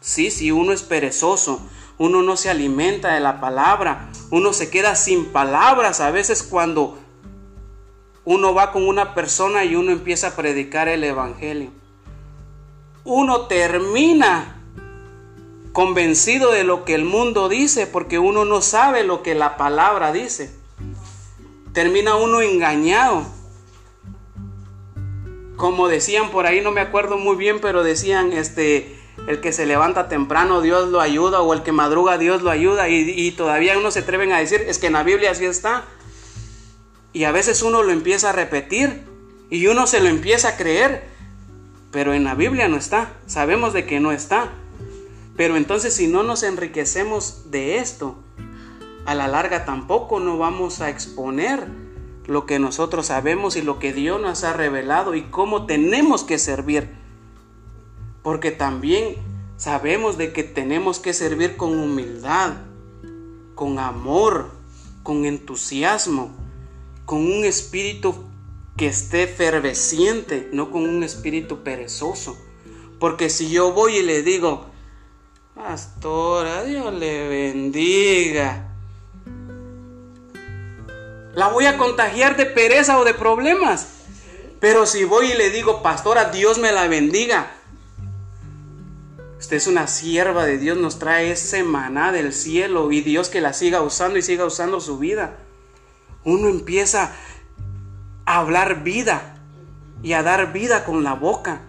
sí, 0.00 0.30
si 0.30 0.52
uno 0.52 0.72
es 0.72 0.82
perezoso, 0.82 1.60
uno 1.98 2.22
no 2.22 2.36
se 2.36 2.50
alimenta 2.50 3.14
de 3.14 3.20
la 3.20 3.40
palabra, 3.40 4.10
uno 4.30 4.52
se 4.52 4.70
queda 4.70 4.96
sin 4.96 5.26
palabras 5.26 6.00
a 6.00 6.10
veces 6.10 6.42
cuando 6.42 6.98
uno 8.26 8.52
va 8.52 8.72
con 8.72 8.86
una 8.86 9.14
persona 9.14 9.64
y 9.64 9.76
uno 9.76 9.92
empieza 9.92 10.28
a 10.28 10.36
predicar 10.36 10.88
el 10.88 11.04
Evangelio. 11.04 11.70
Uno 13.04 13.42
termina 13.42 14.60
convencido 15.72 16.50
de 16.50 16.64
lo 16.64 16.84
que 16.84 16.94
el 16.94 17.04
mundo 17.04 17.48
dice 17.48 17.86
porque 17.86 18.18
uno 18.18 18.44
no 18.44 18.60
sabe 18.62 19.04
lo 19.04 19.22
que 19.22 19.36
la 19.36 19.56
palabra 19.56 20.12
dice. 20.12 20.50
Termina 21.72 22.16
uno 22.16 22.42
engañado. 22.42 23.22
Como 25.56 25.86
decían 25.86 26.30
por 26.30 26.46
ahí, 26.46 26.60
no 26.60 26.72
me 26.72 26.80
acuerdo 26.80 27.18
muy 27.18 27.36
bien, 27.36 27.60
pero 27.60 27.84
decían, 27.84 28.32
este, 28.32 28.98
el 29.28 29.40
que 29.40 29.52
se 29.52 29.66
levanta 29.66 30.08
temprano 30.08 30.62
Dios 30.62 30.88
lo 30.88 31.00
ayuda 31.00 31.42
o 31.42 31.54
el 31.54 31.62
que 31.62 31.70
madruga 31.70 32.18
Dios 32.18 32.42
lo 32.42 32.50
ayuda 32.50 32.88
y, 32.88 33.30
todavía 33.32 33.78
uno 33.78 33.92
se 33.92 34.00
atreven 34.00 34.32
a 34.32 34.38
decir 34.38 34.64
es 34.66 34.78
que 34.78 34.88
en 34.88 34.94
la 34.94 35.04
Biblia 35.04 35.30
así 35.30 35.44
está. 35.44 35.84
Y 37.16 37.24
a 37.24 37.32
veces 37.32 37.62
uno 37.62 37.82
lo 37.82 37.92
empieza 37.92 38.28
a 38.28 38.32
repetir 38.34 39.04
y 39.48 39.68
uno 39.68 39.86
se 39.86 40.00
lo 40.00 40.08
empieza 40.10 40.48
a 40.48 40.56
creer, 40.58 41.08
pero 41.90 42.12
en 42.12 42.24
la 42.24 42.34
Biblia 42.34 42.68
no 42.68 42.76
está, 42.76 43.14
sabemos 43.26 43.72
de 43.72 43.86
que 43.86 44.00
no 44.00 44.12
está. 44.12 44.50
Pero 45.34 45.56
entonces 45.56 45.94
si 45.94 46.08
no 46.08 46.24
nos 46.24 46.42
enriquecemos 46.42 47.50
de 47.50 47.78
esto, 47.78 48.18
a 49.06 49.14
la 49.14 49.28
larga 49.28 49.64
tampoco 49.64 50.20
no 50.20 50.36
vamos 50.36 50.82
a 50.82 50.90
exponer 50.90 51.66
lo 52.26 52.44
que 52.44 52.58
nosotros 52.58 53.06
sabemos 53.06 53.56
y 53.56 53.62
lo 53.62 53.78
que 53.78 53.94
Dios 53.94 54.20
nos 54.20 54.44
ha 54.44 54.52
revelado 54.52 55.14
y 55.14 55.22
cómo 55.22 55.64
tenemos 55.64 56.22
que 56.22 56.36
servir 56.36 56.90
porque 58.22 58.50
también 58.50 59.14
sabemos 59.56 60.18
de 60.18 60.34
que 60.34 60.42
tenemos 60.42 60.98
que 60.98 61.14
servir 61.14 61.56
con 61.56 61.78
humildad, 61.78 62.56
con 63.54 63.78
amor, 63.78 64.50
con 65.02 65.24
entusiasmo, 65.24 66.44
con 67.06 67.20
un 67.20 67.44
espíritu 67.44 68.14
que 68.76 68.88
esté 68.88 69.22
efervesciente, 69.22 70.50
no 70.52 70.70
con 70.70 70.82
un 70.82 71.02
espíritu 71.02 71.62
perezoso. 71.62 72.36
Porque 72.98 73.30
si 73.30 73.48
yo 73.50 73.72
voy 73.72 73.98
y 73.98 74.02
le 74.02 74.22
digo, 74.22 74.66
Pastora, 75.54 76.64
Dios 76.64 76.92
le 76.92 77.28
bendiga. 77.28 78.74
La 81.34 81.48
voy 81.48 81.66
a 81.66 81.78
contagiar 81.78 82.36
de 82.36 82.46
pereza 82.46 82.98
o 82.98 83.04
de 83.04 83.14
problemas. 83.14 83.86
Pero 84.60 84.84
si 84.84 85.04
voy 85.04 85.32
y 85.32 85.36
le 85.36 85.50
digo, 85.50 85.82
Pastora, 85.82 86.30
Dios 86.30 86.58
me 86.58 86.72
la 86.72 86.88
bendiga. 86.88 87.52
Usted 89.38 89.58
es 89.58 89.66
una 89.66 89.86
sierva 89.86 90.44
de 90.44 90.58
Dios, 90.58 90.76
nos 90.76 90.98
trae 90.98 91.30
ese 91.30 91.62
maná 91.62 92.10
del 92.10 92.32
cielo 92.32 92.90
y 92.90 93.00
Dios 93.02 93.28
que 93.28 93.40
la 93.40 93.52
siga 93.52 93.82
usando 93.82 94.18
y 94.18 94.22
siga 94.22 94.44
usando 94.44 94.80
su 94.80 94.98
vida. 94.98 95.36
Uno 96.26 96.48
empieza 96.48 97.12
a 98.26 98.38
hablar 98.38 98.82
vida 98.82 99.38
y 100.02 100.12
a 100.12 100.24
dar 100.24 100.52
vida 100.52 100.84
con 100.84 101.04
la 101.04 101.14
boca. 101.14 101.60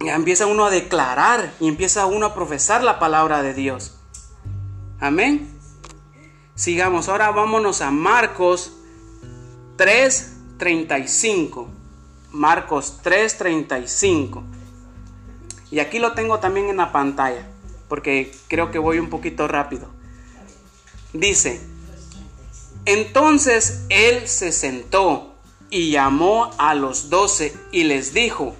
Y 0.00 0.08
empieza 0.08 0.46
uno 0.46 0.64
a 0.66 0.70
declarar 0.70 1.54
y 1.60 1.68
empieza 1.68 2.04
uno 2.06 2.26
a 2.26 2.34
profesar 2.34 2.82
la 2.82 2.98
palabra 2.98 3.42
de 3.42 3.54
Dios. 3.54 3.94
Amén. 4.98 5.56
Sigamos, 6.56 7.08
ahora 7.08 7.30
vámonos 7.30 7.80
a 7.80 7.92
Marcos 7.92 8.72
3:35. 9.76 11.68
Marcos 12.32 12.98
3:35. 13.04 14.42
Y 15.70 15.78
aquí 15.78 16.00
lo 16.00 16.12
tengo 16.12 16.40
también 16.40 16.70
en 16.70 16.78
la 16.78 16.90
pantalla, 16.90 17.46
porque 17.88 18.34
creo 18.48 18.72
que 18.72 18.80
voy 18.80 18.98
un 18.98 19.10
poquito 19.10 19.46
rápido. 19.46 19.88
Dice, 21.12 21.60
entonces 22.86 23.84
él 23.88 24.28
se 24.28 24.52
sentó 24.52 25.34
y 25.70 25.90
llamó 25.90 26.50
a 26.58 26.74
los 26.74 27.10
doce 27.10 27.54
y 27.72 27.84
les 27.84 28.12
dijo, 28.12 28.54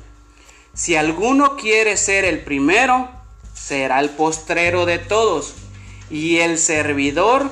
si 0.73 0.97
alguno 0.97 1.57
quiere 1.57 1.97
ser 1.97 2.25
el 2.25 2.43
primero, 2.43 3.11
será 3.55 4.01
el 4.01 4.11
postrero 4.11 4.87
de 4.87 4.99
todos 4.99 5.55
y 6.11 6.39
el 6.39 6.59
servidor 6.59 7.51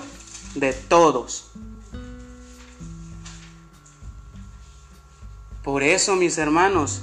de 0.55 0.73
todos. 0.73 1.51
Por 5.63 5.85
eso, 5.85 6.17
mis 6.17 6.39
hermanos, 6.39 7.03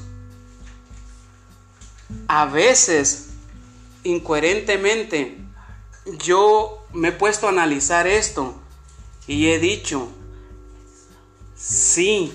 a 2.27 2.45
veces, 2.45 3.29
incoherentemente, 4.03 5.37
yo 6.17 6.85
me 6.91 7.09
he 7.09 7.11
puesto 7.13 7.47
a 7.47 7.51
analizar 7.51 8.05
esto 8.07 8.59
y 9.29 9.51
he 9.51 9.59
dicho, 9.59 10.09
sí, 11.55 12.33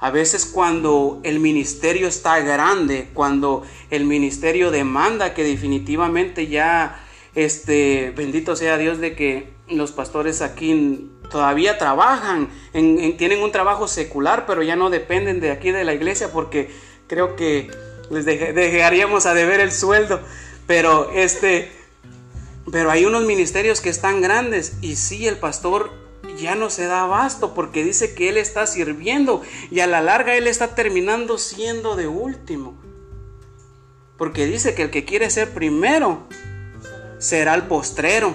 a 0.00 0.10
veces 0.10 0.46
cuando 0.46 1.20
el 1.22 1.38
ministerio 1.38 2.08
está 2.08 2.40
grande, 2.40 3.10
cuando 3.12 3.62
el 3.90 4.06
ministerio 4.06 4.70
demanda 4.70 5.34
que 5.34 5.44
definitivamente 5.44 6.46
ya, 6.46 7.04
este, 7.34 8.10
bendito 8.16 8.56
sea 8.56 8.78
Dios 8.78 9.00
de 9.00 9.14
que 9.14 9.52
los 9.68 9.92
pastores 9.92 10.40
aquí 10.40 11.10
todavía 11.30 11.76
trabajan, 11.76 12.48
tienen 12.72 13.42
un 13.42 13.52
trabajo 13.52 13.86
secular, 13.86 14.46
pero 14.46 14.62
ya 14.62 14.76
no 14.76 14.88
dependen 14.88 15.40
de 15.40 15.50
aquí 15.50 15.72
de 15.72 15.84
la 15.84 15.92
iglesia 15.92 16.32
porque 16.32 16.70
creo 17.06 17.36
que 17.36 17.70
les 18.10 18.24
dejaríamos 18.24 19.26
a 19.26 19.34
deber 19.34 19.60
el 19.60 19.72
sueldo. 19.72 20.22
Pero 20.66 21.10
este, 21.12 21.70
pero 22.70 22.90
hay 22.90 23.04
unos 23.04 23.24
ministerios 23.24 23.80
que 23.80 23.90
están 23.90 24.20
grandes 24.20 24.74
y 24.80 24.96
sí, 24.96 25.26
el 25.26 25.38
pastor 25.38 25.90
ya 26.38 26.54
no 26.54 26.70
se 26.70 26.86
da 26.86 27.02
abasto 27.02 27.54
porque 27.54 27.84
dice 27.84 28.14
que 28.14 28.28
Él 28.28 28.36
está 28.36 28.66
sirviendo 28.66 29.42
y 29.70 29.80
a 29.80 29.86
la 29.86 30.00
larga 30.00 30.36
Él 30.36 30.46
está 30.46 30.74
terminando 30.74 31.38
siendo 31.38 31.96
de 31.96 32.06
último. 32.06 32.80
Porque 34.16 34.46
dice 34.46 34.74
que 34.74 34.82
el 34.82 34.90
que 34.90 35.04
quiere 35.04 35.30
ser 35.30 35.52
primero 35.52 36.26
será 37.18 37.54
el 37.54 37.66
postrero 37.66 38.34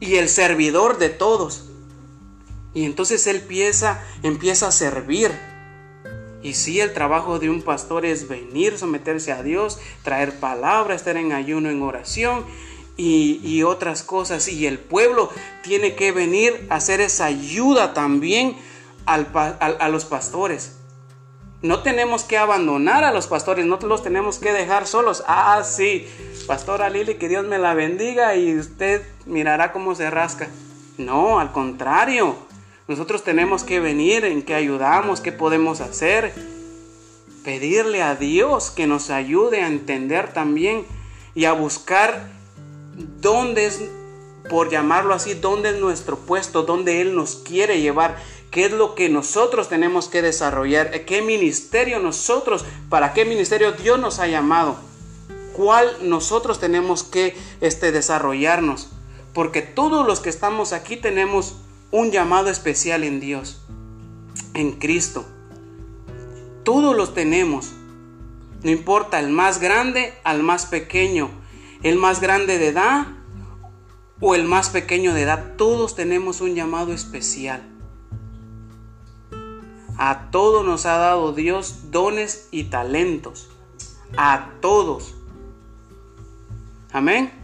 y 0.00 0.16
el 0.16 0.28
servidor 0.28 0.98
de 0.98 1.10
todos. 1.10 1.66
Y 2.72 2.84
entonces 2.84 3.26
Él 3.26 3.36
empieza, 3.36 4.02
empieza 4.22 4.68
a 4.68 4.72
servir. 4.72 5.49
Y 6.42 6.54
si 6.54 6.80
el 6.80 6.92
trabajo 6.94 7.38
de 7.38 7.50
un 7.50 7.62
pastor 7.62 8.06
es 8.06 8.28
venir, 8.28 8.78
someterse 8.78 9.32
a 9.32 9.42
Dios, 9.42 9.78
traer 10.02 10.38
palabra, 10.40 10.94
estar 10.94 11.16
en 11.16 11.32
ayuno, 11.32 11.68
en 11.68 11.82
oración 11.82 12.44
y, 12.96 13.62
otras 13.62 14.02
cosas. 14.02 14.48
Y 14.48 14.66
el 14.66 14.78
pueblo 14.78 15.30
tiene 15.62 15.94
que 15.94 16.12
venir 16.12 16.66
a 16.70 16.76
hacer 16.76 17.00
esa 17.00 17.26
ayuda 17.26 17.92
también 17.92 18.56
a 19.06 19.88
los 19.88 20.04
pastores. 20.04 20.76
No 21.62 21.82
tenemos 21.82 22.24
que 22.24 22.38
abandonar 22.38 23.04
a 23.04 23.12
los 23.12 23.26
pastores, 23.26 23.66
no 23.66 23.78
los 23.82 24.02
tenemos 24.02 24.38
que 24.38 24.52
dejar 24.52 24.86
solos. 24.86 25.22
Ah, 25.26 25.62
sí, 25.62 26.08
pastora 26.46 26.88
Lili, 26.88 27.16
que 27.16 27.28
Dios 27.28 27.44
me 27.44 27.58
la 27.58 27.74
bendiga 27.74 28.34
y 28.34 28.58
usted 28.58 29.02
mirará 29.26 29.70
cómo 29.70 29.94
se 29.94 30.08
rasca. 30.08 30.48
No, 30.96 31.38
al 31.38 31.52
contrario, 31.52 32.36
nosotros 32.90 33.22
tenemos 33.22 33.62
que 33.62 33.78
venir 33.78 34.24
en 34.24 34.42
qué 34.42 34.52
ayudamos, 34.52 35.20
qué 35.20 35.30
podemos 35.30 35.80
hacer. 35.80 36.34
Pedirle 37.44 38.02
a 38.02 38.16
Dios 38.16 38.72
que 38.72 38.88
nos 38.88 39.10
ayude 39.10 39.62
a 39.62 39.68
entender 39.68 40.32
también 40.32 40.84
y 41.36 41.44
a 41.44 41.52
buscar 41.52 42.32
dónde 43.20 43.66
es, 43.66 43.80
por 44.50 44.70
llamarlo 44.70 45.14
así, 45.14 45.34
dónde 45.34 45.70
es 45.70 45.76
nuestro 45.76 46.18
puesto, 46.18 46.64
dónde 46.64 47.00
Él 47.00 47.14
nos 47.14 47.36
quiere 47.36 47.80
llevar, 47.80 48.16
qué 48.50 48.64
es 48.64 48.72
lo 48.72 48.96
que 48.96 49.08
nosotros 49.08 49.68
tenemos 49.68 50.08
que 50.08 50.20
desarrollar, 50.20 50.90
qué 51.04 51.22
ministerio 51.22 52.00
nosotros, 52.00 52.64
para 52.88 53.12
qué 53.12 53.24
ministerio 53.24 53.70
Dios 53.70 54.00
nos 54.00 54.18
ha 54.18 54.26
llamado, 54.26 54.74
cuál 55.52 55.96
nosotros 56.02 56.58
tenemos 56.58 57.04
que 57.04 57.36
este, 57.60 57.92
desarrollarnos, 57.92 58.88
porque 59.32 59.62
todos 59.62 60.04
los 60.04 60.18
que 60.18 60.28
estamos 60.28 60.72
aquí 60.72 60.96
tenemos 60.96 61.54
un 61.90 62.10
llamado 62.10 62.50
especial 62.50 63.04
en 63.04 63.20
Dios, 63.20 63.62
en 64.54 64.72
Cristo. 64.72 65.24
Todos 66.64 66.96
los 66.96 67.14
tenemos. 67.14 67.72
No 68.62 68.70
importa 68.70 69.18
el 69.18 69.30
más 69.30 69.60
grande 69.60 70.12
al 70.22 70.42
más 70.42 70.66
pequeño, 70.66 71.30
el 71.82 71.96
más 71.96 72.20
grande 72.20 72.58
de 72.58 72.68
edad 72.68 73.06
o 74.20 74.34
el 74.34 74.44
más 74.44 74.68
pequeño 74.68 75.14
de 75.14 75.22
edad, 75.22 75.54
todos 75.56 75.96
tenemos 75.96 76.40
un 76.42 76.54
llamado 76.54 76.92
especial. 76.92 77.62
A 79.96 80.30
todos 80.30 80.64
nos 80.64 80.86
ha 80.86 80.96
dado 80.96 81.32
Dios 81.32 81.90
dones 81.90 82.48
y 82.50 82.64
talentos. 82.64 83.48
A 84.16 84.50
todos. 84.60 85.14
Amén. 86.92 87.39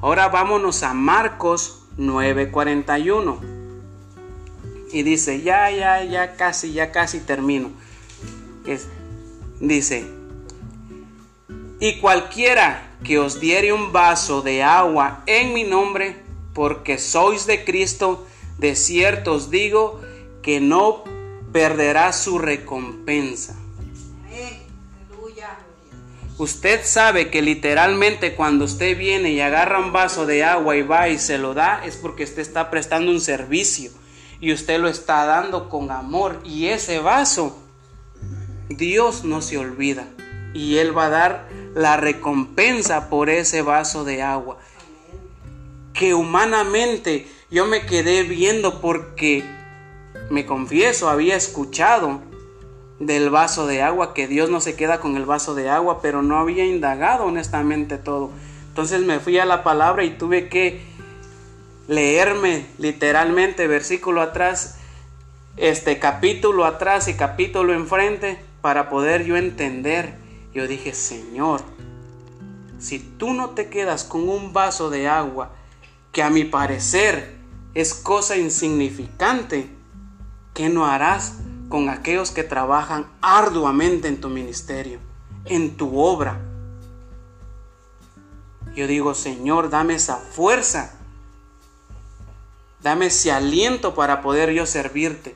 Ahora 0.00 0.28
vámonos 0.28 0.82
a 0.82 0.94
Marcos 0.94 1.82
9:41. 1.98 3.38
Y 4.92 5.02
dice, 5.02 5.42
ya, 5.42 5.70
ya, 5.70 6.02
ya 6.04 6.36
casi, 6.36 6.72
ya 6.72 6.90
casi 6.90 7.20
termino. 7.20 7.70
dice, 9.60 10.06
y 11.78 11.98
cualquiera 12.00 12.90
que 13.04 13.18
os 13.18 13.40
diere 13.40 13.72
un 13.72 13.92
vaso 13.92 14.42
de 14.42 14.62
agua 14.62 15.22
en 15.26 15.52
mi 15.52 15.64
nombre, 15.64 16.16
porque 16.54 16.98
sois 16.98 17.46
de 17.46 17.64
Cristo, 17.64 18.26
de 18.58 18.74
cierto 18.76 19.34
os 19.34 19.50
digo 19.50 20.00
que 20.42 20.60
no 20.60 21.04
perderá 21.52 22.12
su 22.12 22.38
recompensa. 22.38 23.59
Usted 26.40 26.80
sabe 26.86 27.28
que 27.28 27.42
literalmente 27.42 28.34
cuando 28.34 28.64
usted 28.64 28.96
viene 28.96 29.30
y 29.30 29.42
agarra 29.42 29.78
un 29.78 29.92
vaso 29.92 30.24
de 30.24 30.42
agua 30.42 30.74
y 30.74 30.80
va 30.80 31.10
y 31.10 31.18
se 31.18 31.36
lo 31.36 31.52
da, 31.52 31.82
es 31.84 31.98
porque 31.98 32.24
usted 32.24 32.40
está 32.40 32.70
prestando 32.70 33.12
un 33.12 33.20
servicio 33.20 33.90
y 34.40 34.54
usted 34.54 34.80
lo 34.80 34.88
está 34.88 35.26
dando 35.26 35.68
con 35.68 35.90
amor. 35.90 36.40
Y 36.42 36.68
ese 36.68 36.98
vaso, 36.98 37.58
Dios 38.70 39.22
no 39.22 39.42
se 39.42 39.58
olvida 39.58 40.06
y 40.54 40.78
Él 40.78 40.96
va 40.96 41.08
a 41.08 41.10
dar 41.10 41.48
la 41.74 41.98
recompensa 41.98 43.10
por 43.10 43.28
ese 43.28 43.60
vaso 43.60 44.04
de 44.04 44.22
agua. 44.22 44.56
Que 45.92 46.14
humanamente 46.14 47.28
yo 47.50 47.66
me 47.66 47.84
quedé 47.84 48.22
viendo 48.22 48.80
porque, 48.80 49.44
me 50.30 50.46
confieso, 50.46 51.10
había 51.10 51.36
escuchado 51.36 52.29
del 53.00 53.30
vaso 53.30 53.66
de 53.66 53.82
agua, 53.82 54.14
que 54.14 54.28
Dios 54.28 54.50
no 54.50 54.60
se 54.60 54.76
queda 54.76 55.00
con 55.00 55.16
el 55.16 55.24
vaso 55.24 55.56
de 55.56 55.68
agua, 55.68 56.00
pero 56.00 56.22
no 56.22 56.38
había 56.38 56.64
indagado 56.64 57.24
honestamente 57.24 57.98
todo. 57.98 58.30
Entonces 58.68 59.00
me 59.00 59.18
fui 59.18 59.38
a 59.38 59.44
la 59.44 59.64
palabra 59.64 60.04
y 60.04 60.10
tuve 60.10 60.48
que 60.48 60.82
leerme 61.88 62.66
literalmente 62.78 63.66
versículo 63.66 64.20
atrás, 64.20 64.76
este 65.56 65.98
capítulo 65.98 66.64
atrás 66.64 67.08
y 67.08 67.14
capítulo 67.14 67.72
enfrente 67.72 68.38
para 68.60 68.88
poder 68.88 69.24
yo 69.24 69.36
entender 69.36 70.20
yo 70.52 70.66
dije, 70.66 70.94
Señor, 70.94 71.62
si 72.78 72.98
tú 72.98 73.32
no 73.32 73.50
te 73.50 73.68
quedas 73.68 74.04
con 74.04 74.28
un 74.28 74.52
vaso 74.52 74.90
de 74.90 75.08
agua, 75.08 75.52
que 76.12 76.22
a 76.22 76.30
mi 76.30 76.44
parecer 76.44 77.36
es 77.74 77.94
cosa 77.94 78.36
insignificante, 78.36 79.70
¿qué 80.54 80.68
no 80.68 80.86
harás 80.86 81.34
con 81.70 81.88
aquellos 81.88 82.30
que 82.30 82.44
trabajan 82.44 83.06
arduamente 83.22 84.08
en 84.08 84.20
tu 84.20 84.28
ministerio, 84.28 84.98
en 85.46 85.78
tu 85.78 85.98
obra? 85.98 86.38
Yo 88.74 88.86
digo, 88.86 89.14
Señor, 89.14 89.70
dame 89.70 89.94
esa 89.94 90.16
fuerza, 90.16 90.92
dame 92.82 93.06
ese 93.06 93.32
aliento 93.32 93.94
para 93.94 94.20
poder 94.20 94.50
yo 94.50 94.66
servirte, 94.66 95.34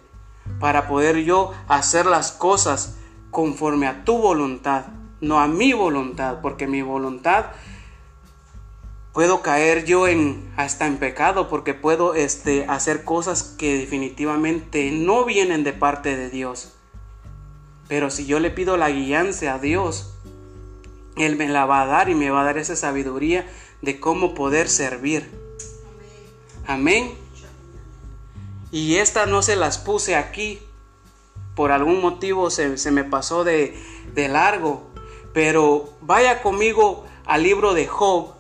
para 0.61 0.87
poder 0.89 1.25
yo 1.25 1.55
hacer 1.69 2.05
las 2.05 2.33
cosas 2.33 2.97
conforme 3.31 3.87
a 3.87 4.05
tu 4.05 4.19
voluntad 4.19 4.85
no 5.25 5.41
a 5.41 5.49
mi 5.49 5.73
voluntad, 5.73 6.41
porque 6.43 6.67
mi 6.67 6.83
voluntad 6.83 7.47
puedo 9.15 9.43
caer 9.43 9.85
yo 9.85 10.09
en 10.09 10.53
hasta 10.57 10.87
en 10.87 10.99
pecado 10.99 11.49
porque 11.49 11.73
puedo 11.73 12.15
este 12.15 12.67
hacer 12.69 13.05
cosas 13.05 13.45
que 13.45 13.79
definitivamente 13.79 14.91
no 14.91 15.25
vienen 15.25 15.63
de 15.65 15.73
parte 15.73 16.17
de 16.17 16.29
Dios. 16.29 16.73
Pero 17.89 18.11
si 18.11 18.27
yo 18.27 18.41
le 18.41 18.51
pido 18.51 18.77
la 18.77 18.91
guianza 18.91 19.55
a 19.55 19.59
Dios, 19.59 20.13
él 21.17 21.37
me 21.37 21.49
la 21.49 21.65
va 21.65 21.83
a 21.83 21.87
dar 21.87 22.09
y 22.09 22.17
me 22.17 22.31
va 22.31 22.43
a 22.43 22.45
dar 22.45 22.59
esa 22.59 22.75
sabiduría 22.75 23.47
de 23.83 24.01
cómo 24.01 24.35
poder 24.35 24.69
servir. 24.69 25.31
Amén. 26.67 27.15
Y 28.73 28.97
estas 28.97 29.29
no 29.29 29.43
se 29.43 29.55
las 29.55 29.79
puse 29.79 30.17
aquí. 30.17 30.59
Por 31.55 31.71
algún 31.71 32.01
motivo 32.01 32.51
se, 32.51 32.79
se 32.79 32.91
me 32.91 33.05
pasó 33.05 33.45
de, 33.45 33.81
de 34.15 34.27
largo. 34.27 34.91
Pero 35.33 35.93
vaya 36.01 36.43
conmigo 36.43 37.05
al 37.27 37.45
libro 37.45 37.75
de 37.75 37.87
Job, 37.87 38.35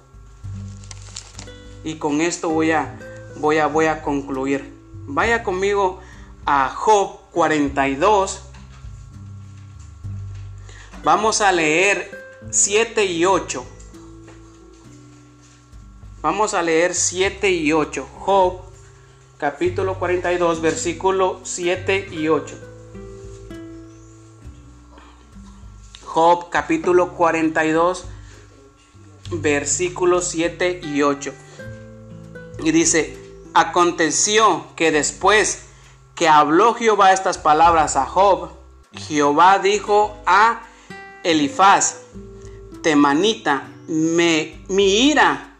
y 1.85 1.97
con 1.97 2.23
esto 2.23 2.49
voy 2.49 2.73
a, 2.73 2.99
voy 3.37 3.59
a, 3.59 3.67
voy 3.67 3.87
a 3.87 4.03
concluir. 4.03 4.73
Vaya 5.07 5.43
conmigo 5.43 6.01
a 6.47 6.71
Job 6.71 7.21
42. 7.31 8.41
Vamos 11.05 11.43
a 11.43 11.53
leer 11.53 12.11
7 12.51 13.05
y 13.05 13.27
8. 13.27 13.65
Vamos 16.23 16.55
a 16.55 16.63
leer 16.63 16.95
7 16.95 17.51
y 17.51 17.73
8. 17.73 18.09
Job 18.21 18.63
capítulo 19.37 19.99
42 19.99 20.63
versículo 20.63 21.41
7 21.43 22.09
y 22.13 22.29
8. 22.29 22.57
Job 26.03 26.49
capítulo 26.49 27.13
42 27.13 28.07
versículos 29.33 30.29
7 30.29 30.81
y 30.83 31.03
8. 31.03 31.35
Y 32.65 32.73
dice, 32.73 33.15
aconteció 33.53 34.65
que 34.75 34.91
después 34.91 35.67
que 36.15 36.29
habló 36.29 36.73
Jehová 36.73 37.13
estas 37.13 37.37
palabras 37.37 37.95
a 37.95 38.07
Job, 38.07 38.49
Jehová 38.93 39.59
dijo 39.59 40.17
a 40.25 40.63
Elifaz, 41.25 42.01
temanita, 42.83 43.69
me, 43.87 44.65
mi 44.69 45.09
ira 45.11 45.59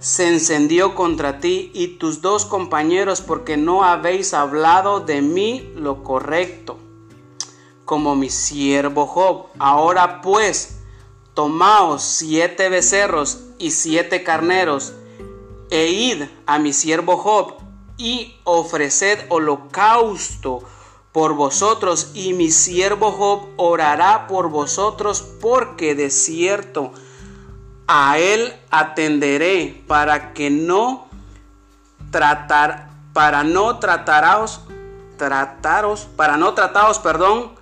se 0.00 0.26
encendió 0.26 0.96
contra 0.96 1.38
ti 1.38 1.70
y 1.72 1.98
tus 1.98 2.20
dos 2.20 2.46
compañeros 2.46 3.20
porque 3.20 3.56
no 3.56 3.84
habéis 3.84 4.34
hablado 4.34 4.98
de 4.98 5.22
mí 5.22 5.70
lo 5.76 6.02
correcto, 6.02 6.78
como 7.84 8.16
mi 8.16 8.28
siervo 8.28 9.06
Job. 9.06 9.46
Ahora 9.60 10.20
pues, 10.20 10.78
tomaos 11.34 12.02
siete 12.02 12.68
becerros 12.70 13.40
y 13.60 13.70
siete 13.70 14.24
carneros, 14.24 14.94
e 15.70 15.88
id 15.88 16.24
a 16.46 16.58
mi 16.58 16.72
siervo 16.72 17.16
Job, 17.16 17.54
y 17.96 18.36
ofreced 18.44 19.26
holocausto 19.28 20.62
por 21.12 21.34
vosotros, 21.34 22.10
y 22.14 22.32
mi 22.32 22.50
siervo 22.50 23.12
Job 23.12 23.48
orará 23.56 24.26
por 24.26 24.48
vosotros, 24.48 25.22
porque 25.40 25.94
de 25.94 26.10
cierto 26.10 26.92
a 27.86 28.18
él 28.18 28.52
atenderé, 28.70 29.82
para 29.86 30.32
que 30.32 30.50
no 30.50 31.08
tratar, 32.10 32.90
para 33.12 33.42
no 33.44 33.78
trataros, 33.78 34.60
trataros, 35.16 36.06
para 36.16 36.36
no 36.36 36.54
trataros, 36.54 36.98
perdón, 36.98 37.52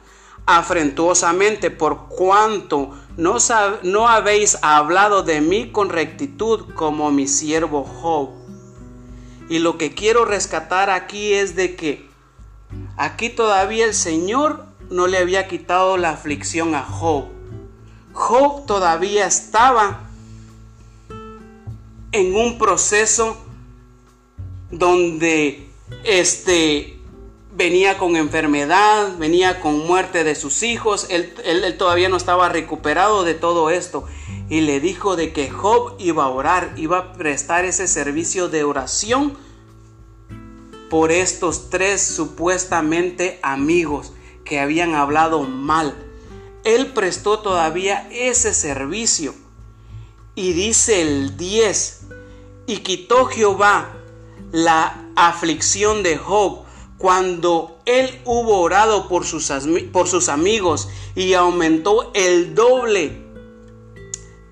afrentuosamente, 0.46 1.70
por 1.70 2.08
cuanto 2.08 2.92
no, 3.18 4.08
habéis 4.08 4.58
hablado 4.62 5.24
de 5.24 5.40
mí 5.40 5.72
con 5.72 5.90
rectitud 5.90 6.72
como 6.74 7.10
mi 7.10 7.26
siervo 7.26 7.82
Job. 7.82 8.30
Y 9.48 9.58
lo 9.58 9.76
que 9.76 9.92
quiero 9.92 10.24
rescatar 10.24 10.88
aquí 10.88 11.32
es 11.32 11.56
de 11.56 11.74
que 11.74 12.08
aquí 12.96 13.28
todavía 13.28 13.86
el 13.86 13.94
Señor 13.94 14.66
no 14.88 15.08
le 15.08 15.18
había 15.18 15.48
quitado 15.48 15.96
la 15.96 16.10
aflicción 16.10 16.76
a 16.76 16.84
Job. 16.84 17.24
Job 18.12 18.66
todavía 18.66 19.26
estaba 19.26 20.08
en 22.12 22.36
un 22.36 22.56
proceso 22.56 23.36
donde 24.70 25.68
este 26.04 26.97
venía 27.58 27.98
con 27.98 28.14
enfermedad, 28.14 29.18
venía 29.18 29.58
con 29.58 29.84
muerte 29.84 30.22
de 30.22 30.36
sus 30.36 30.62
hijos, 30.62 31.08
él, 31.10 31.34
todavía 31.76 32.08
no 32.08 32.16
estaba 32.16 32.48
recuperado 32.48 33.24
de 33.24 33.34
todo 33.34 33.70
esto. 33.70 34.06
Y 34.48 34.60
le 34.60 34.78
dijo 34.78 35.16
de 35.16 35.32
que 35.32 35.50
Job 35.50 35.96
iba 35.98 36.24
a 36.24 36.28
orar, 36.28 36.72
iba 36.76 36.98
a 36.98 37.12
prestar 37.14 37.64
ese 37.64 37.88
servicio 37.88 38.48
de 38.48 38.62
oración 38.62 39.36
por 40.88 41.10
estos 41.10 41.68
tres 41.68 42.00
supuestamente 42.00 43.40
amigos 43.42 44.12
que 44.44 44.60
habían 44.60 44.94
hablado 44.94 45.42
mal. 45.42 45.96
Él 46.62 46.92
prestó 46.92 47.40
todavía 47.40 48.08
ese 48.12 48.54
servicio. 48.54 49.34
Y 50.36 50.52
dice 50.52 51.02
el 51.02 51.36
10, 51.36 52.02
y 52.68 52.76
quitó 52.78 53.26
Jehová 53.26 53.96
la 54.52 55.08
aflicción 55.16 56.04
de 56.04 56.16
Job 56.16 56.67
cuando 56.98 57.78
él 57.86 58.20
hubo 58.24 58.60
orado 58.60 59.08
por 59.08 59.24
sus, 59.24 59.50
por 59.92 60.08
sus 60.08 60.28
amigos 60.28 60.88
y 61.14 61.34
aumentó 61.34 62.10
el 62.14 62.54
doble 62.54 63.28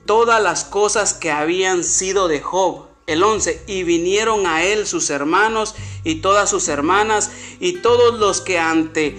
todas 0.06 0.40
las 0.40 0.64
cosas 0.64 1.12
que 1.12 1.32
habían 1.32 1.84
sido 1.84 2.28
de 2.28 2.40
Job. 2.40 2.86
El 3.06 3.22
11, 3.22 3.62
y 3.68 3.84
vinieron 3.84 4.48
a 4.48 4.64
él 4.64 4.84
sus 4.86 5.10
hermanos 5.10 5.76
y 6.02 6.16
todas 6.16 6.50
sus 6.50 6.66
hermanas 6.66 7.30
y 7.60 7.74
todos 7.74 8.18
los 8.18 8.40
que 8.40 8.58
ante, 8.58 9.16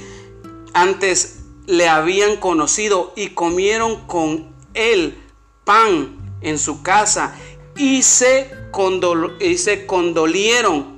antes 0.74 1.44
le 1.68 1.88
habían 1.88 2.36
conocido 2.36 3.14
y 3.16 3.30
comieron 3.30 4.06
con 4.08 4.54
él 4.74 5.18
pan 5.64 6.18
en 6.42 6.60
su 6.60 6.84
casa 6.84 7.34
y 7.78 8.04
se, 8.04 8.52
y 9.40 9.58
se 9.58 9.86
condolieron 9.86 10.97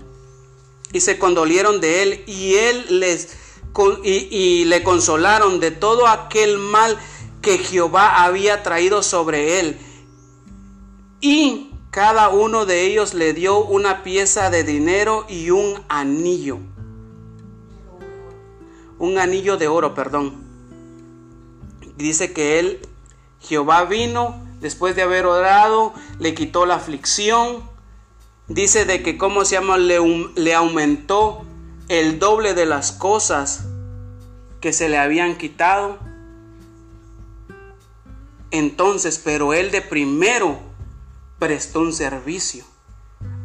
y 0.92 1.02
se 1.02 1.20
condolieron 1.20 1.80
de 1.82 2.04
él 2.04 2.24
y 2.28 2.56
él 2.56 3.00
les 3.00 3.38
y, 4.04 4.66
le 4.66 4.84
consolaron 4.84 5.60
de 5.60 5.72
todo 5.72 6.08
aquel 6.08 6.58
mal 6.58 6.98
que 7.42 7.58
Jehová 7.60 8.24
había 8.24 8.64
traído 8.64 9.04
sobre 9.04 9.60
él. 9.60 9.78
Y 11.22 11.72
cada 11.92 12.30
uno 12.30 12.66
de 12.66 12.86
ellos 12.86 13.14
le 13.14 13.34
dio 13.34 13.60
una 13.64 14.04
pieza 14.04 14.50
de 14.50 14.64
dinero 14.64 15.26
y 15.30 15.52
un 15.52 15.82
anillo. 15.88 16.60
Un 18.98 19.18
anillo 19.18 19.58
de 19.58 19.68
oro, 19.68 19.94
perdón. 19.94 20.44
Dice 21.96 22.34
que 22.34 22.60
él, 22.60 22.80
Jehová 23.40 23.86
vino 23.86 24.42
después 24.60 24.96
de 24.96 25.04
haber 25.04 25.26
orado, 25.26 25.94
le 26.20 26.34
quitó 26.34 26.66
la 26.66 26.76
aflicción, 26.76 27.69
dice 28.50 28.86
de 28.86 29.02
que, 29.02 29.18
¿cómo 29.18 29.46
se 29.46 29.56
llama? 29.56 29.78
Le, 29.78 30.00
le 30.36 30.54
aumentó 30.54 31.46
el 31.88 32.20
doble 32.20 32.54
de 32.54 32.66
las 32.66 32.92
cosas 32.92 33.66
que 34.60 34.74
se 34.74 34.90
le 34.90 34.98
habían 34.98 35.38
quitado. 35.38 35.98
Entonces, 38.52 39.22
pero 39.24 39.54
él 39.54 39.72
de 39.72 39.82
primero 39.82 40.60
prestó 41.38 41.80
un 41.80 41.94
servicio. 41.94 42.66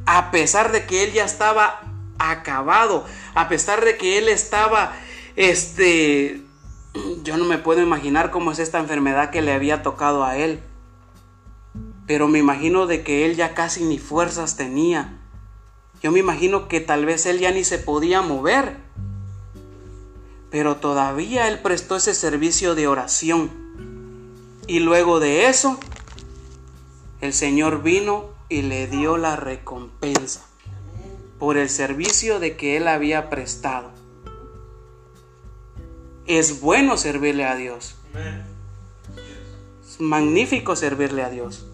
A 0.06 0.30
pesar 0.30 0.72
de 0.72 0.86
que 0.86 1.04
él 1.04 1.12
ya 1.12 1.24
estaba 1.24 1.82
acabado, 2.18 3.04
a 3.34 3.48
pesar 3.48 3.84
de 3.84 3.96
que 3.96 4.18
él 4.18 4.28
estaba, 4.28 4.92
este, 5.36 6.42
yo 7.22 7.36
no 7.36 7.44
me 7.44 7.58
puedo 7.58 7.82
imaginar 7.82 8.30
cómo 8.30 8.52
es 8.52 8.58
esta 8.58 8.78
enfermedad 8.78 9.30
que 9.30 9.42
le 9.42 9.52
había 9.52 9.82
tocado 9.82 10.24
a 10.24 10.36
él 10.36 10.60
pero 12.06 12.28
me 12.28 12.38
imagino 12.38 12.86
de 12.86 13.02
que 13.02 13.24
él 13.24 13.36
ya 13.36 13.54
casi 13.54 13.84
ni 13.84 13.98
fuerzas 13.98 14.56
tenía. 14.56 15.18
Yo 16.02 16.12
me 16.12 16.18
imagino 16.20 16.68
que 16.68 16.80
tal 16.80 17.06
vez 17.06 17.24
él 17.26 17.38
ya 17.38 17.50
ni 17.50 17.64
se 17.64 17.78
podía 17.78 18.20
mover. 18.20 18.76
Pero 20.50 20.76
todavía 20.76 21.48
él 21.48 21.60
prestó 21.60 21.96
ese 21.96 22.14
servicio 22.14 22.74
de 22.74 22.86
oración. 22.86 23.50
Y 24.66 24.80
luego 24.80 25.18
de 25.18 25.48
eso, 25.48 25.78
el 27.20 27.32
Señor 27.32 27.82
vino 27.82 28.30
y 28.48 28.62
le 28.62 28.86
dio 28.86 29.16
la 29.16 29.36
recompensa 29.36 30.46
por 31.38 31.56
el 31.56 31.70
servicio 31.70 32.38
de 32.38 32.56
que 32.56 32.76
él 32.76 32.86
había 32.86 33.30
prestado. 33.30 33.90
Es 36.26 36.60
bueno 36.60 36.96
servirle 36.96 37.44
a 37.44 37.56
Dios. 37.56 37.96
Es 39.86 40.00
magnífico 40.00 40.76
servirle 40.76 41.22
a 41.22 41.30
Dios. 41.30 41.66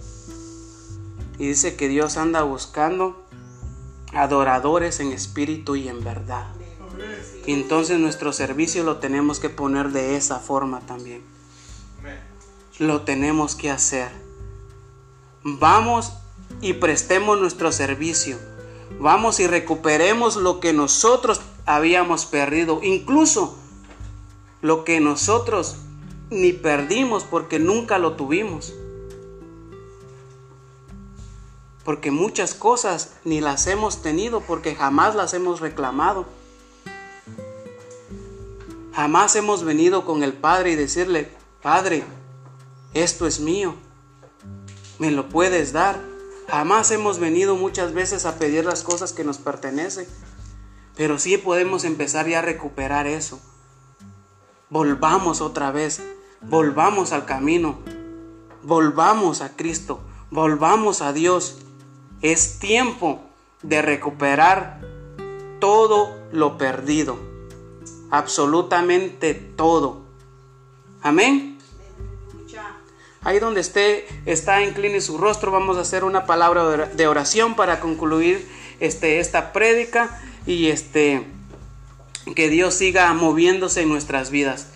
Y 1.41 1.47
dice 1.47 1.75
que 1.75 1.89
Dios 1.89 2.19
anda 2.19 2.43
buscando 2.43 3.25
adoradores 4.13 5.01
en 5.01 5.11
espíritu 5.11 5.75
y 5.75 5.89
en 5.89 6.05
verdad. 6.05 6.47
Y 7.47 7.55
entonces 7.55 7.99
nuestro 7.99 8.35
servicio 8.35 8.85
lo 8.85 8.99
tenemos 8.99 9.41
que 9.41 9.49
poner 9.49 9.89
de 9.89 10.17
esa 10.17 10.39
forma 10.39 10.81
también. 10.81 11.23
Lo 12.79 13.01
tenemos 13.01 13.55
que 13.55 13.71
hacer. 13.71 14.11
Vamos 15.43 16.13
y 16.61 16.75
prestemos 16.75 17.41
nuestro 17.41 17.73
servicio. 17.73 18.37
Vamos 18.99 19.41
y 19.41 19.47
recuperemos 19.47 20.37
lo 20.37 20.61
que 20.61 20.75
nosotros 20.75 21.41
habíamos 21.65 22.27
perdido. 22.27 22.81
Incluso 22.83 23.57
lo 24.61 24.85
que 24.85 25.01
nosotros 25.01 25.77
ni 26.29 26.53
perdimos 26.53 27.25
porque 27.25 27.59
nunca 27.59 27.99
lo 27.99 28.13
tuvimos. 28.13 28.75
Porque 31.91 32.13
muchas 32.13 32.55
cosas 32.55 33.15
ni 33.25 33.41
las 33.41 33.67
hemos 33.67 34.01
tenido 34.01 34.43
porque 34.43 34.77
jamás 34.77 35.17
las 35.17 35.35
hemos 35.35 35.59
reclamado. 35.59 36.25
Jamás 38.95 39.35
hemos 39.35 39.65
venido 39.65 40.05
con 40.05 40.23
el 40.23 40.33
Padre 40.33 40.71
y 40.71 40.77
decirle, 40.77 41.33
Padre, 41.61 42.05
esto 42.95 43.27
es 43.27 43.41
mío, 43.41 43.75
me 45.01 45.11
lo 45.11 45.29
puedes 45.29 45.73
dar. 45.73 46.01
Jamás 46.47 46.93
hemos 46.93 47.19
venido 47.19 47.57
muchas 47.57 47.93
veces 47.93 48.25
a 48.25 48.39
pedir 48.39 48.65
las 48.65 48.85
cosas 48.85 49.13
que 49.13 49.25
nos 49.25 49.39
pertenecen. 49.39 50.07
Pero 50.95 51.19
sí 51.19 51.39
podemos 51.39 51.83
empezar 51.83 52.29
ya 52.29 52.39
a 52.39 52.43
recuperar 52.43 53.09
eso. 53.09 53.41
Volvamos 54.69 55.41
otra 55.41 55.73
vez. 55.73 56.01
Volvamos 56.41 57.11
al 57.11 57.25
camino. 57.25 57.81
Volvamos 58.63 59.41
a 59.41 59.57
Cristo. 59.57 60.03
Volvamos 60.31 61.03
a 61.03 61.13
Dios. 61.13 61.65
Es 62.23 62.59
tiempo 62.59 63.21
de 63.63 63.83
recuperar 63.83 64.81
todo 65.61 66.17
lo 66.33 66.59
perdido. 66.59 67.19
Absolutamente 68.11 69.35
todo. 69.35 70.03
Amén. 71.03 71.59
Ahí 73.23 73.39
donde 73.39 73.61
esté, 73.61 74.07
está, 74.25 74.63
incline 74.63 75.01
su 75.01 75.19
rostro. 75.19 75.51
Vamos 75.51 75.77
a 75.77 75.83
hacer 75.83 76.05
una 76.05 76.25
palabra 76.25 76.87
de 76.87 77.07
oración 77.07 77.55
para 77.55 77.81
concluir 77.81 78.49
este, 78.81 79.21
esta 79.21 79.53
prédica 79.53 80.23
y 80.47 80.69
este, 80.69 81.27
que 82.35 82.49
Dios 82.49 82.75
siga 82.75 83.13
moviéndose 83.13 83.83
en 83.83 83.91
nuestras 83.91 84.31
vidas. 84.31 84.69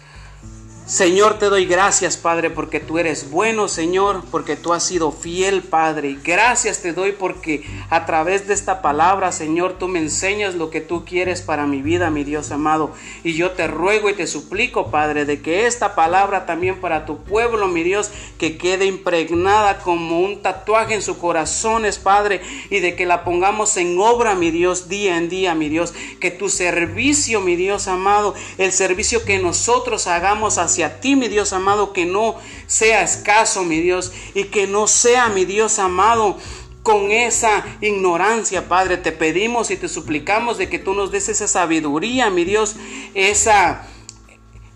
Señor, 0.87 1.39
te 1.39 1.47
doy 1.47 1.65
gracias, 1.65 2.19
Padre, 2.19 2.51
porque 2.51 2.79
tú 2.79 2.99
eres 2.99 3.31
bueno, 3.31 3.69
Señor, 3.69 4.23
porque 4.31 4.55
tú 4.55 4.75
has 4.75 4.85
sido 4.85 5.13
fiel, 5.13 5.63
Padre. 5.63 6.11
Y 6.11 6.19
gracias 6.23 6.83
te 6.83 6.93
doy 6.93 7.13
porque 7.13 7.65
a 7.89 8.05
través 8.05 8.47
de 8.47 8.53
esta 8.53 8.83
palabra, 8.83 9.33
Señor, 9.33 9.79
tú 9.79 9.89
me 9.89 9.99
enseñas 9.99 10.57
lo 10.57 10.69
que 10.69 10.83
tú 10.83 11.07
quieres 11.07 11.41
para 11.41 11.67
mi 11.67 11.81
vida, 11.81 12.11
mi 12.11 12.23
Dios 12.23 12.51
amado. 12.51 12.93
Y 13.23 13.33
yo 13.33 13.53
te 13.53 13.67
ruego 13.67 14.11
y 14.11 14.13
te 14.13 14.27
suplico, 14.27 14.91
Padre, 14.91 15.25
de 15.25 15.41
que 15.41 15.67
esta 15.67 15.95
palabra 15.95 16.45
también 16.45 16.79
para 16.83 17.07
tu 17.07 17.17
pueblo, 17.25 17.67
mi 17.67 17.83
Dios, 17.83 18.11
que 18.37 18.59
quede 18.59 18.85
impregnada 18.85 19.79
como 19.79 20.21
un 20.21 20.43
tatuaje 20.43 20.93
en 20.93 21.03
sus 21.03 21.17
corazones, 21.17 21.99
Padre, 21.99 22.43
y 22.69 22.81
de 22.81 22.95
que 22.95 23.07
la 23.07 23.25
pongamos 23.25 23.79
en 23.79 23.99
obra, 23.99 24.35
mi 24.35 24.51
Dios, 24.51 24.91
día 24.91 25.17
en 25.17 25.31
día, 25.31 25.55
mi 25.55 25.71
Dios. 25.71 25.95
Que 26.21 26.31
tu 26.31 26.51
servicio, 26.51 27.41
mi 27.41 27.57
Dios 27.57 27.89
amado, 27.89 28.35
el 28.59 28.71
servicio 28.71 29.25
que 29.25 29.39
nosotros 29.39 30.09
hagamos 30.09 30.59
a 30.59 30.74
hacia 30.75 31.01
ti, 31.01 31.15
mi 31.15 31.29
Dios 31.29 31.53
amado, 31.53 31.93
que 31.93 32.05
no 32.05 32.35
sea 32.67 33.03
escaso, 33.03 33.63
mi 33.63 33.81
Dios, 33.81 34.13
y 34.35 34.45
que 34.45 34.67
no 34.67 34.89
sea, 34.89 35.29
mi 35.29 35.45
Dios 35.45 35.79
amado, 35.79 36.37
con 36.83 37.13
esa 37.13 37.65
ignorancia, 37.81 38.69
Padre. 38.69 38.97
Te 38.97 39.13
pedimos 39.13 39.71
y 39.71 39.77
te 39.77 39.89
suplicamos 39.89 40.59
de 40.59 40.69
que 40.69 40.81
tú 40.81 40.95
nos 40.95 41.13
des 41.13 41.29
esa 41.29 41.47
sabiduría, 41.47 42.29
mi 42.31 42.45
Dios, 42.45 42.75
esa 43.15 43.87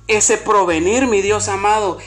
ese 0.07 0.39
provenir, 0.39 1.07
mi 1.07 1.21
Dios 1.21 1.49
amado, 1.49 1.99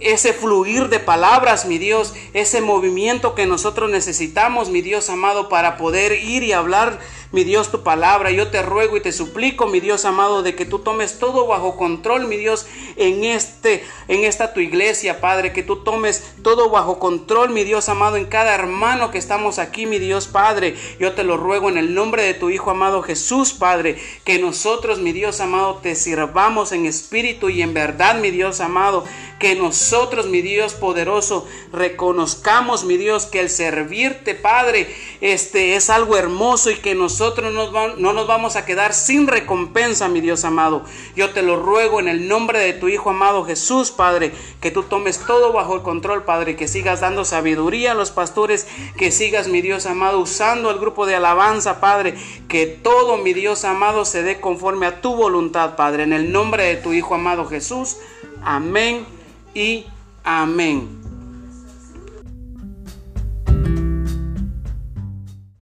ese 0.00 0.32
fluir 0.32 0.88
de 0.88 0.98
palabras, 0.98 1.66
mi 1.66 1.78
Dios, 1.78 2.12
ese 2.32 2.60
movimiento 2.60 3.36
que 3.36 3.46
nosotros 3.46 3.88
necesitamos, 3.88 4.68
mi 4.68 4.80
Dios 4.80 5.10
amado, 5.10 5.48
para 5.48 5.76
poder 5.76 6.24
ir 6.24 6.42
y 6.42 6.52
hablar 6.52 6.98
mi 7.32 7.44
Dios, 7.44 7.70
tu 7.70 7.82
palabra. 7.82 8.30
Yo 8.30 8.48
te 8.48 8.62
ruego 8.62 8.96
y 8.96 9.00
te 9.00 9.12
suplico, 9.12 9.66
mi 9.66 9.80
Dios 9.80 10.04
amado, 10.04 10.42
de 10.42 10.54
que 10.54 10.64
tú 10.64 10.80
tomes 10.80 11.18
todo 11.18 11.46
bajo 11.46 11.76
control, 11.76 12.26
mi 12.26 12.36
Dios, 12.36 12.66
en 12.96 13.24
este, 13.24 13.84
en 14.08 14.24
esta 14.24 14.52
tu 14.52 14.60
iglesia, 14.60 15.20
Padre, 15.20 15.52
que 15.52 15.62
tú 15.62 15.76
tomes 15.76 16.34
todo 16.42 16.70
bajo 16.70 16.98
control, 16.98 17.50
mi 17.50 17.64
Dios 17.64 17.88
amado, 17.88 18.16
en 18.16 18.26
cada 18.26 18.54
hermano 18.54 19.10
que 19.10 19.18
estamos 19.18 19.58
aquí, 19.58 19.86
mi 19.86 19.98
Dios 19.98 20.26
Padre. 20.26 20.76
Yo 20.98 21.12
te 21.12 21.24
lo 21.24 21.36
ruego 21.36 21.68
en 21.68 21.78
el 21.78 21.94
nombre 21.94 22.22
de 22.22 22.34
tu 22.34 22.50
Hijo 22.50 22.70
amado 22.70 23.02
Jesús, 23.02 23.52
Padre, 23.52 23.96
que 24.24 24.38
nosotros, 24.38 24.98
mi 24.98 25.12
Dios 25.12 25.40
amado, 25.40 25.76
te 25.82 25.94
sirvamos 25.94 26.72
en 26.72 26.86
espíritu 26.86 27.48
y 27.48 27.62
en 27.62 27.74
verdad, 27.74 28.18
mi 28.20 28.30
Dios 28.30 28.60
amado, 28.60 29.04
que 29.38 29.54
nosotros, 29.54 30.26
mi 30.26 30.40
Dios 30.40 30.74
poderoso, 30.74 31.46
reconozcamos, 31.72 32.84
mi 32.84 32.96
Dios, 32.96 33.26
que 33.26 33.40
el 33.40 33.50
servirte, 33.50 34.34
Padre, 34.34 34.94
este 35.20 35.76
es 35.76 35.90
algo 35.90 36.16
hermoso 36.16 36.70
y 36.70 36.76
que 36.76 36.94
nosotros 37.18 37.50
no 37.96 38.12
nos 38.12 38.26
vamos 38.26 38.56
a 38.56 38.66
quedar 38.66 38.92
sin 38.92 39.26
recompensa, 39.26 40.06
mi 40.06 40.20
Dios 40.20 40.44
amado. 40.44 40.82
Yo 41.16 41.30
te 41.30 41.40
lo 41.40 41.56
ruego 41.56 41.98
en 41.98 42.08
el 42.08 42.28
nombre 42.28 42.58
de 42.58 42.74
tu 42.74 42.88
Hijo 42.88 43.08
amado 43.08 43.42
Jesús, 43.46 43.90
Padre, 43.90 44.34
que 44.60 44.70
tú 44.70 44.82
tomes 44.82 45.20
todo 45.20 45.50
bajo 45.50 45.74
el 45.76 45.80
control, 45.80 46.24
Padre, 46.24 46.56
que 46.56 46.68
sigas 46.68 47.00
dando 47.00 47.24
sabiduría 47.24 47.92
a 47.92 47.94
los 47.94 48.10
pastores, 48.10 48.68
que 48.98 49.10
sigas, 49.10 49.48
mi 49.48 49.62
Dios 49.62 49.86
amado, 49.86 50.18
usando 50.20 50.70
el 50.70 50.78
grupo 50.78 51.06
de 51.06 51.14
alabanza, 51.14 51.80
Padre, 51.80 52.16
que 52.48 52.66
todo, 52.66 53.16
mi 53.16 53.32
Dios 53.32 53.64
amado, 53.64 54.04
se 54.04 54.22
dé 54.22 54.38
conforme 54.38 54.84
a 54.84 55.00
tu 55.00 55.16
voluntad, 55.16 55.74
Padre, 55.74 56.02
en 56.02 56.12
el 56.12 56.30
nombre 56.30 56.64
de 56.64 56.76
tu 56.76 56.92
Hijo 56.92 57.14
amado 57.14 57.46
Jesús. 57.46 57.96
Amén 58.42 59.06
y 59.54 59.86
amén. 60.22 61.05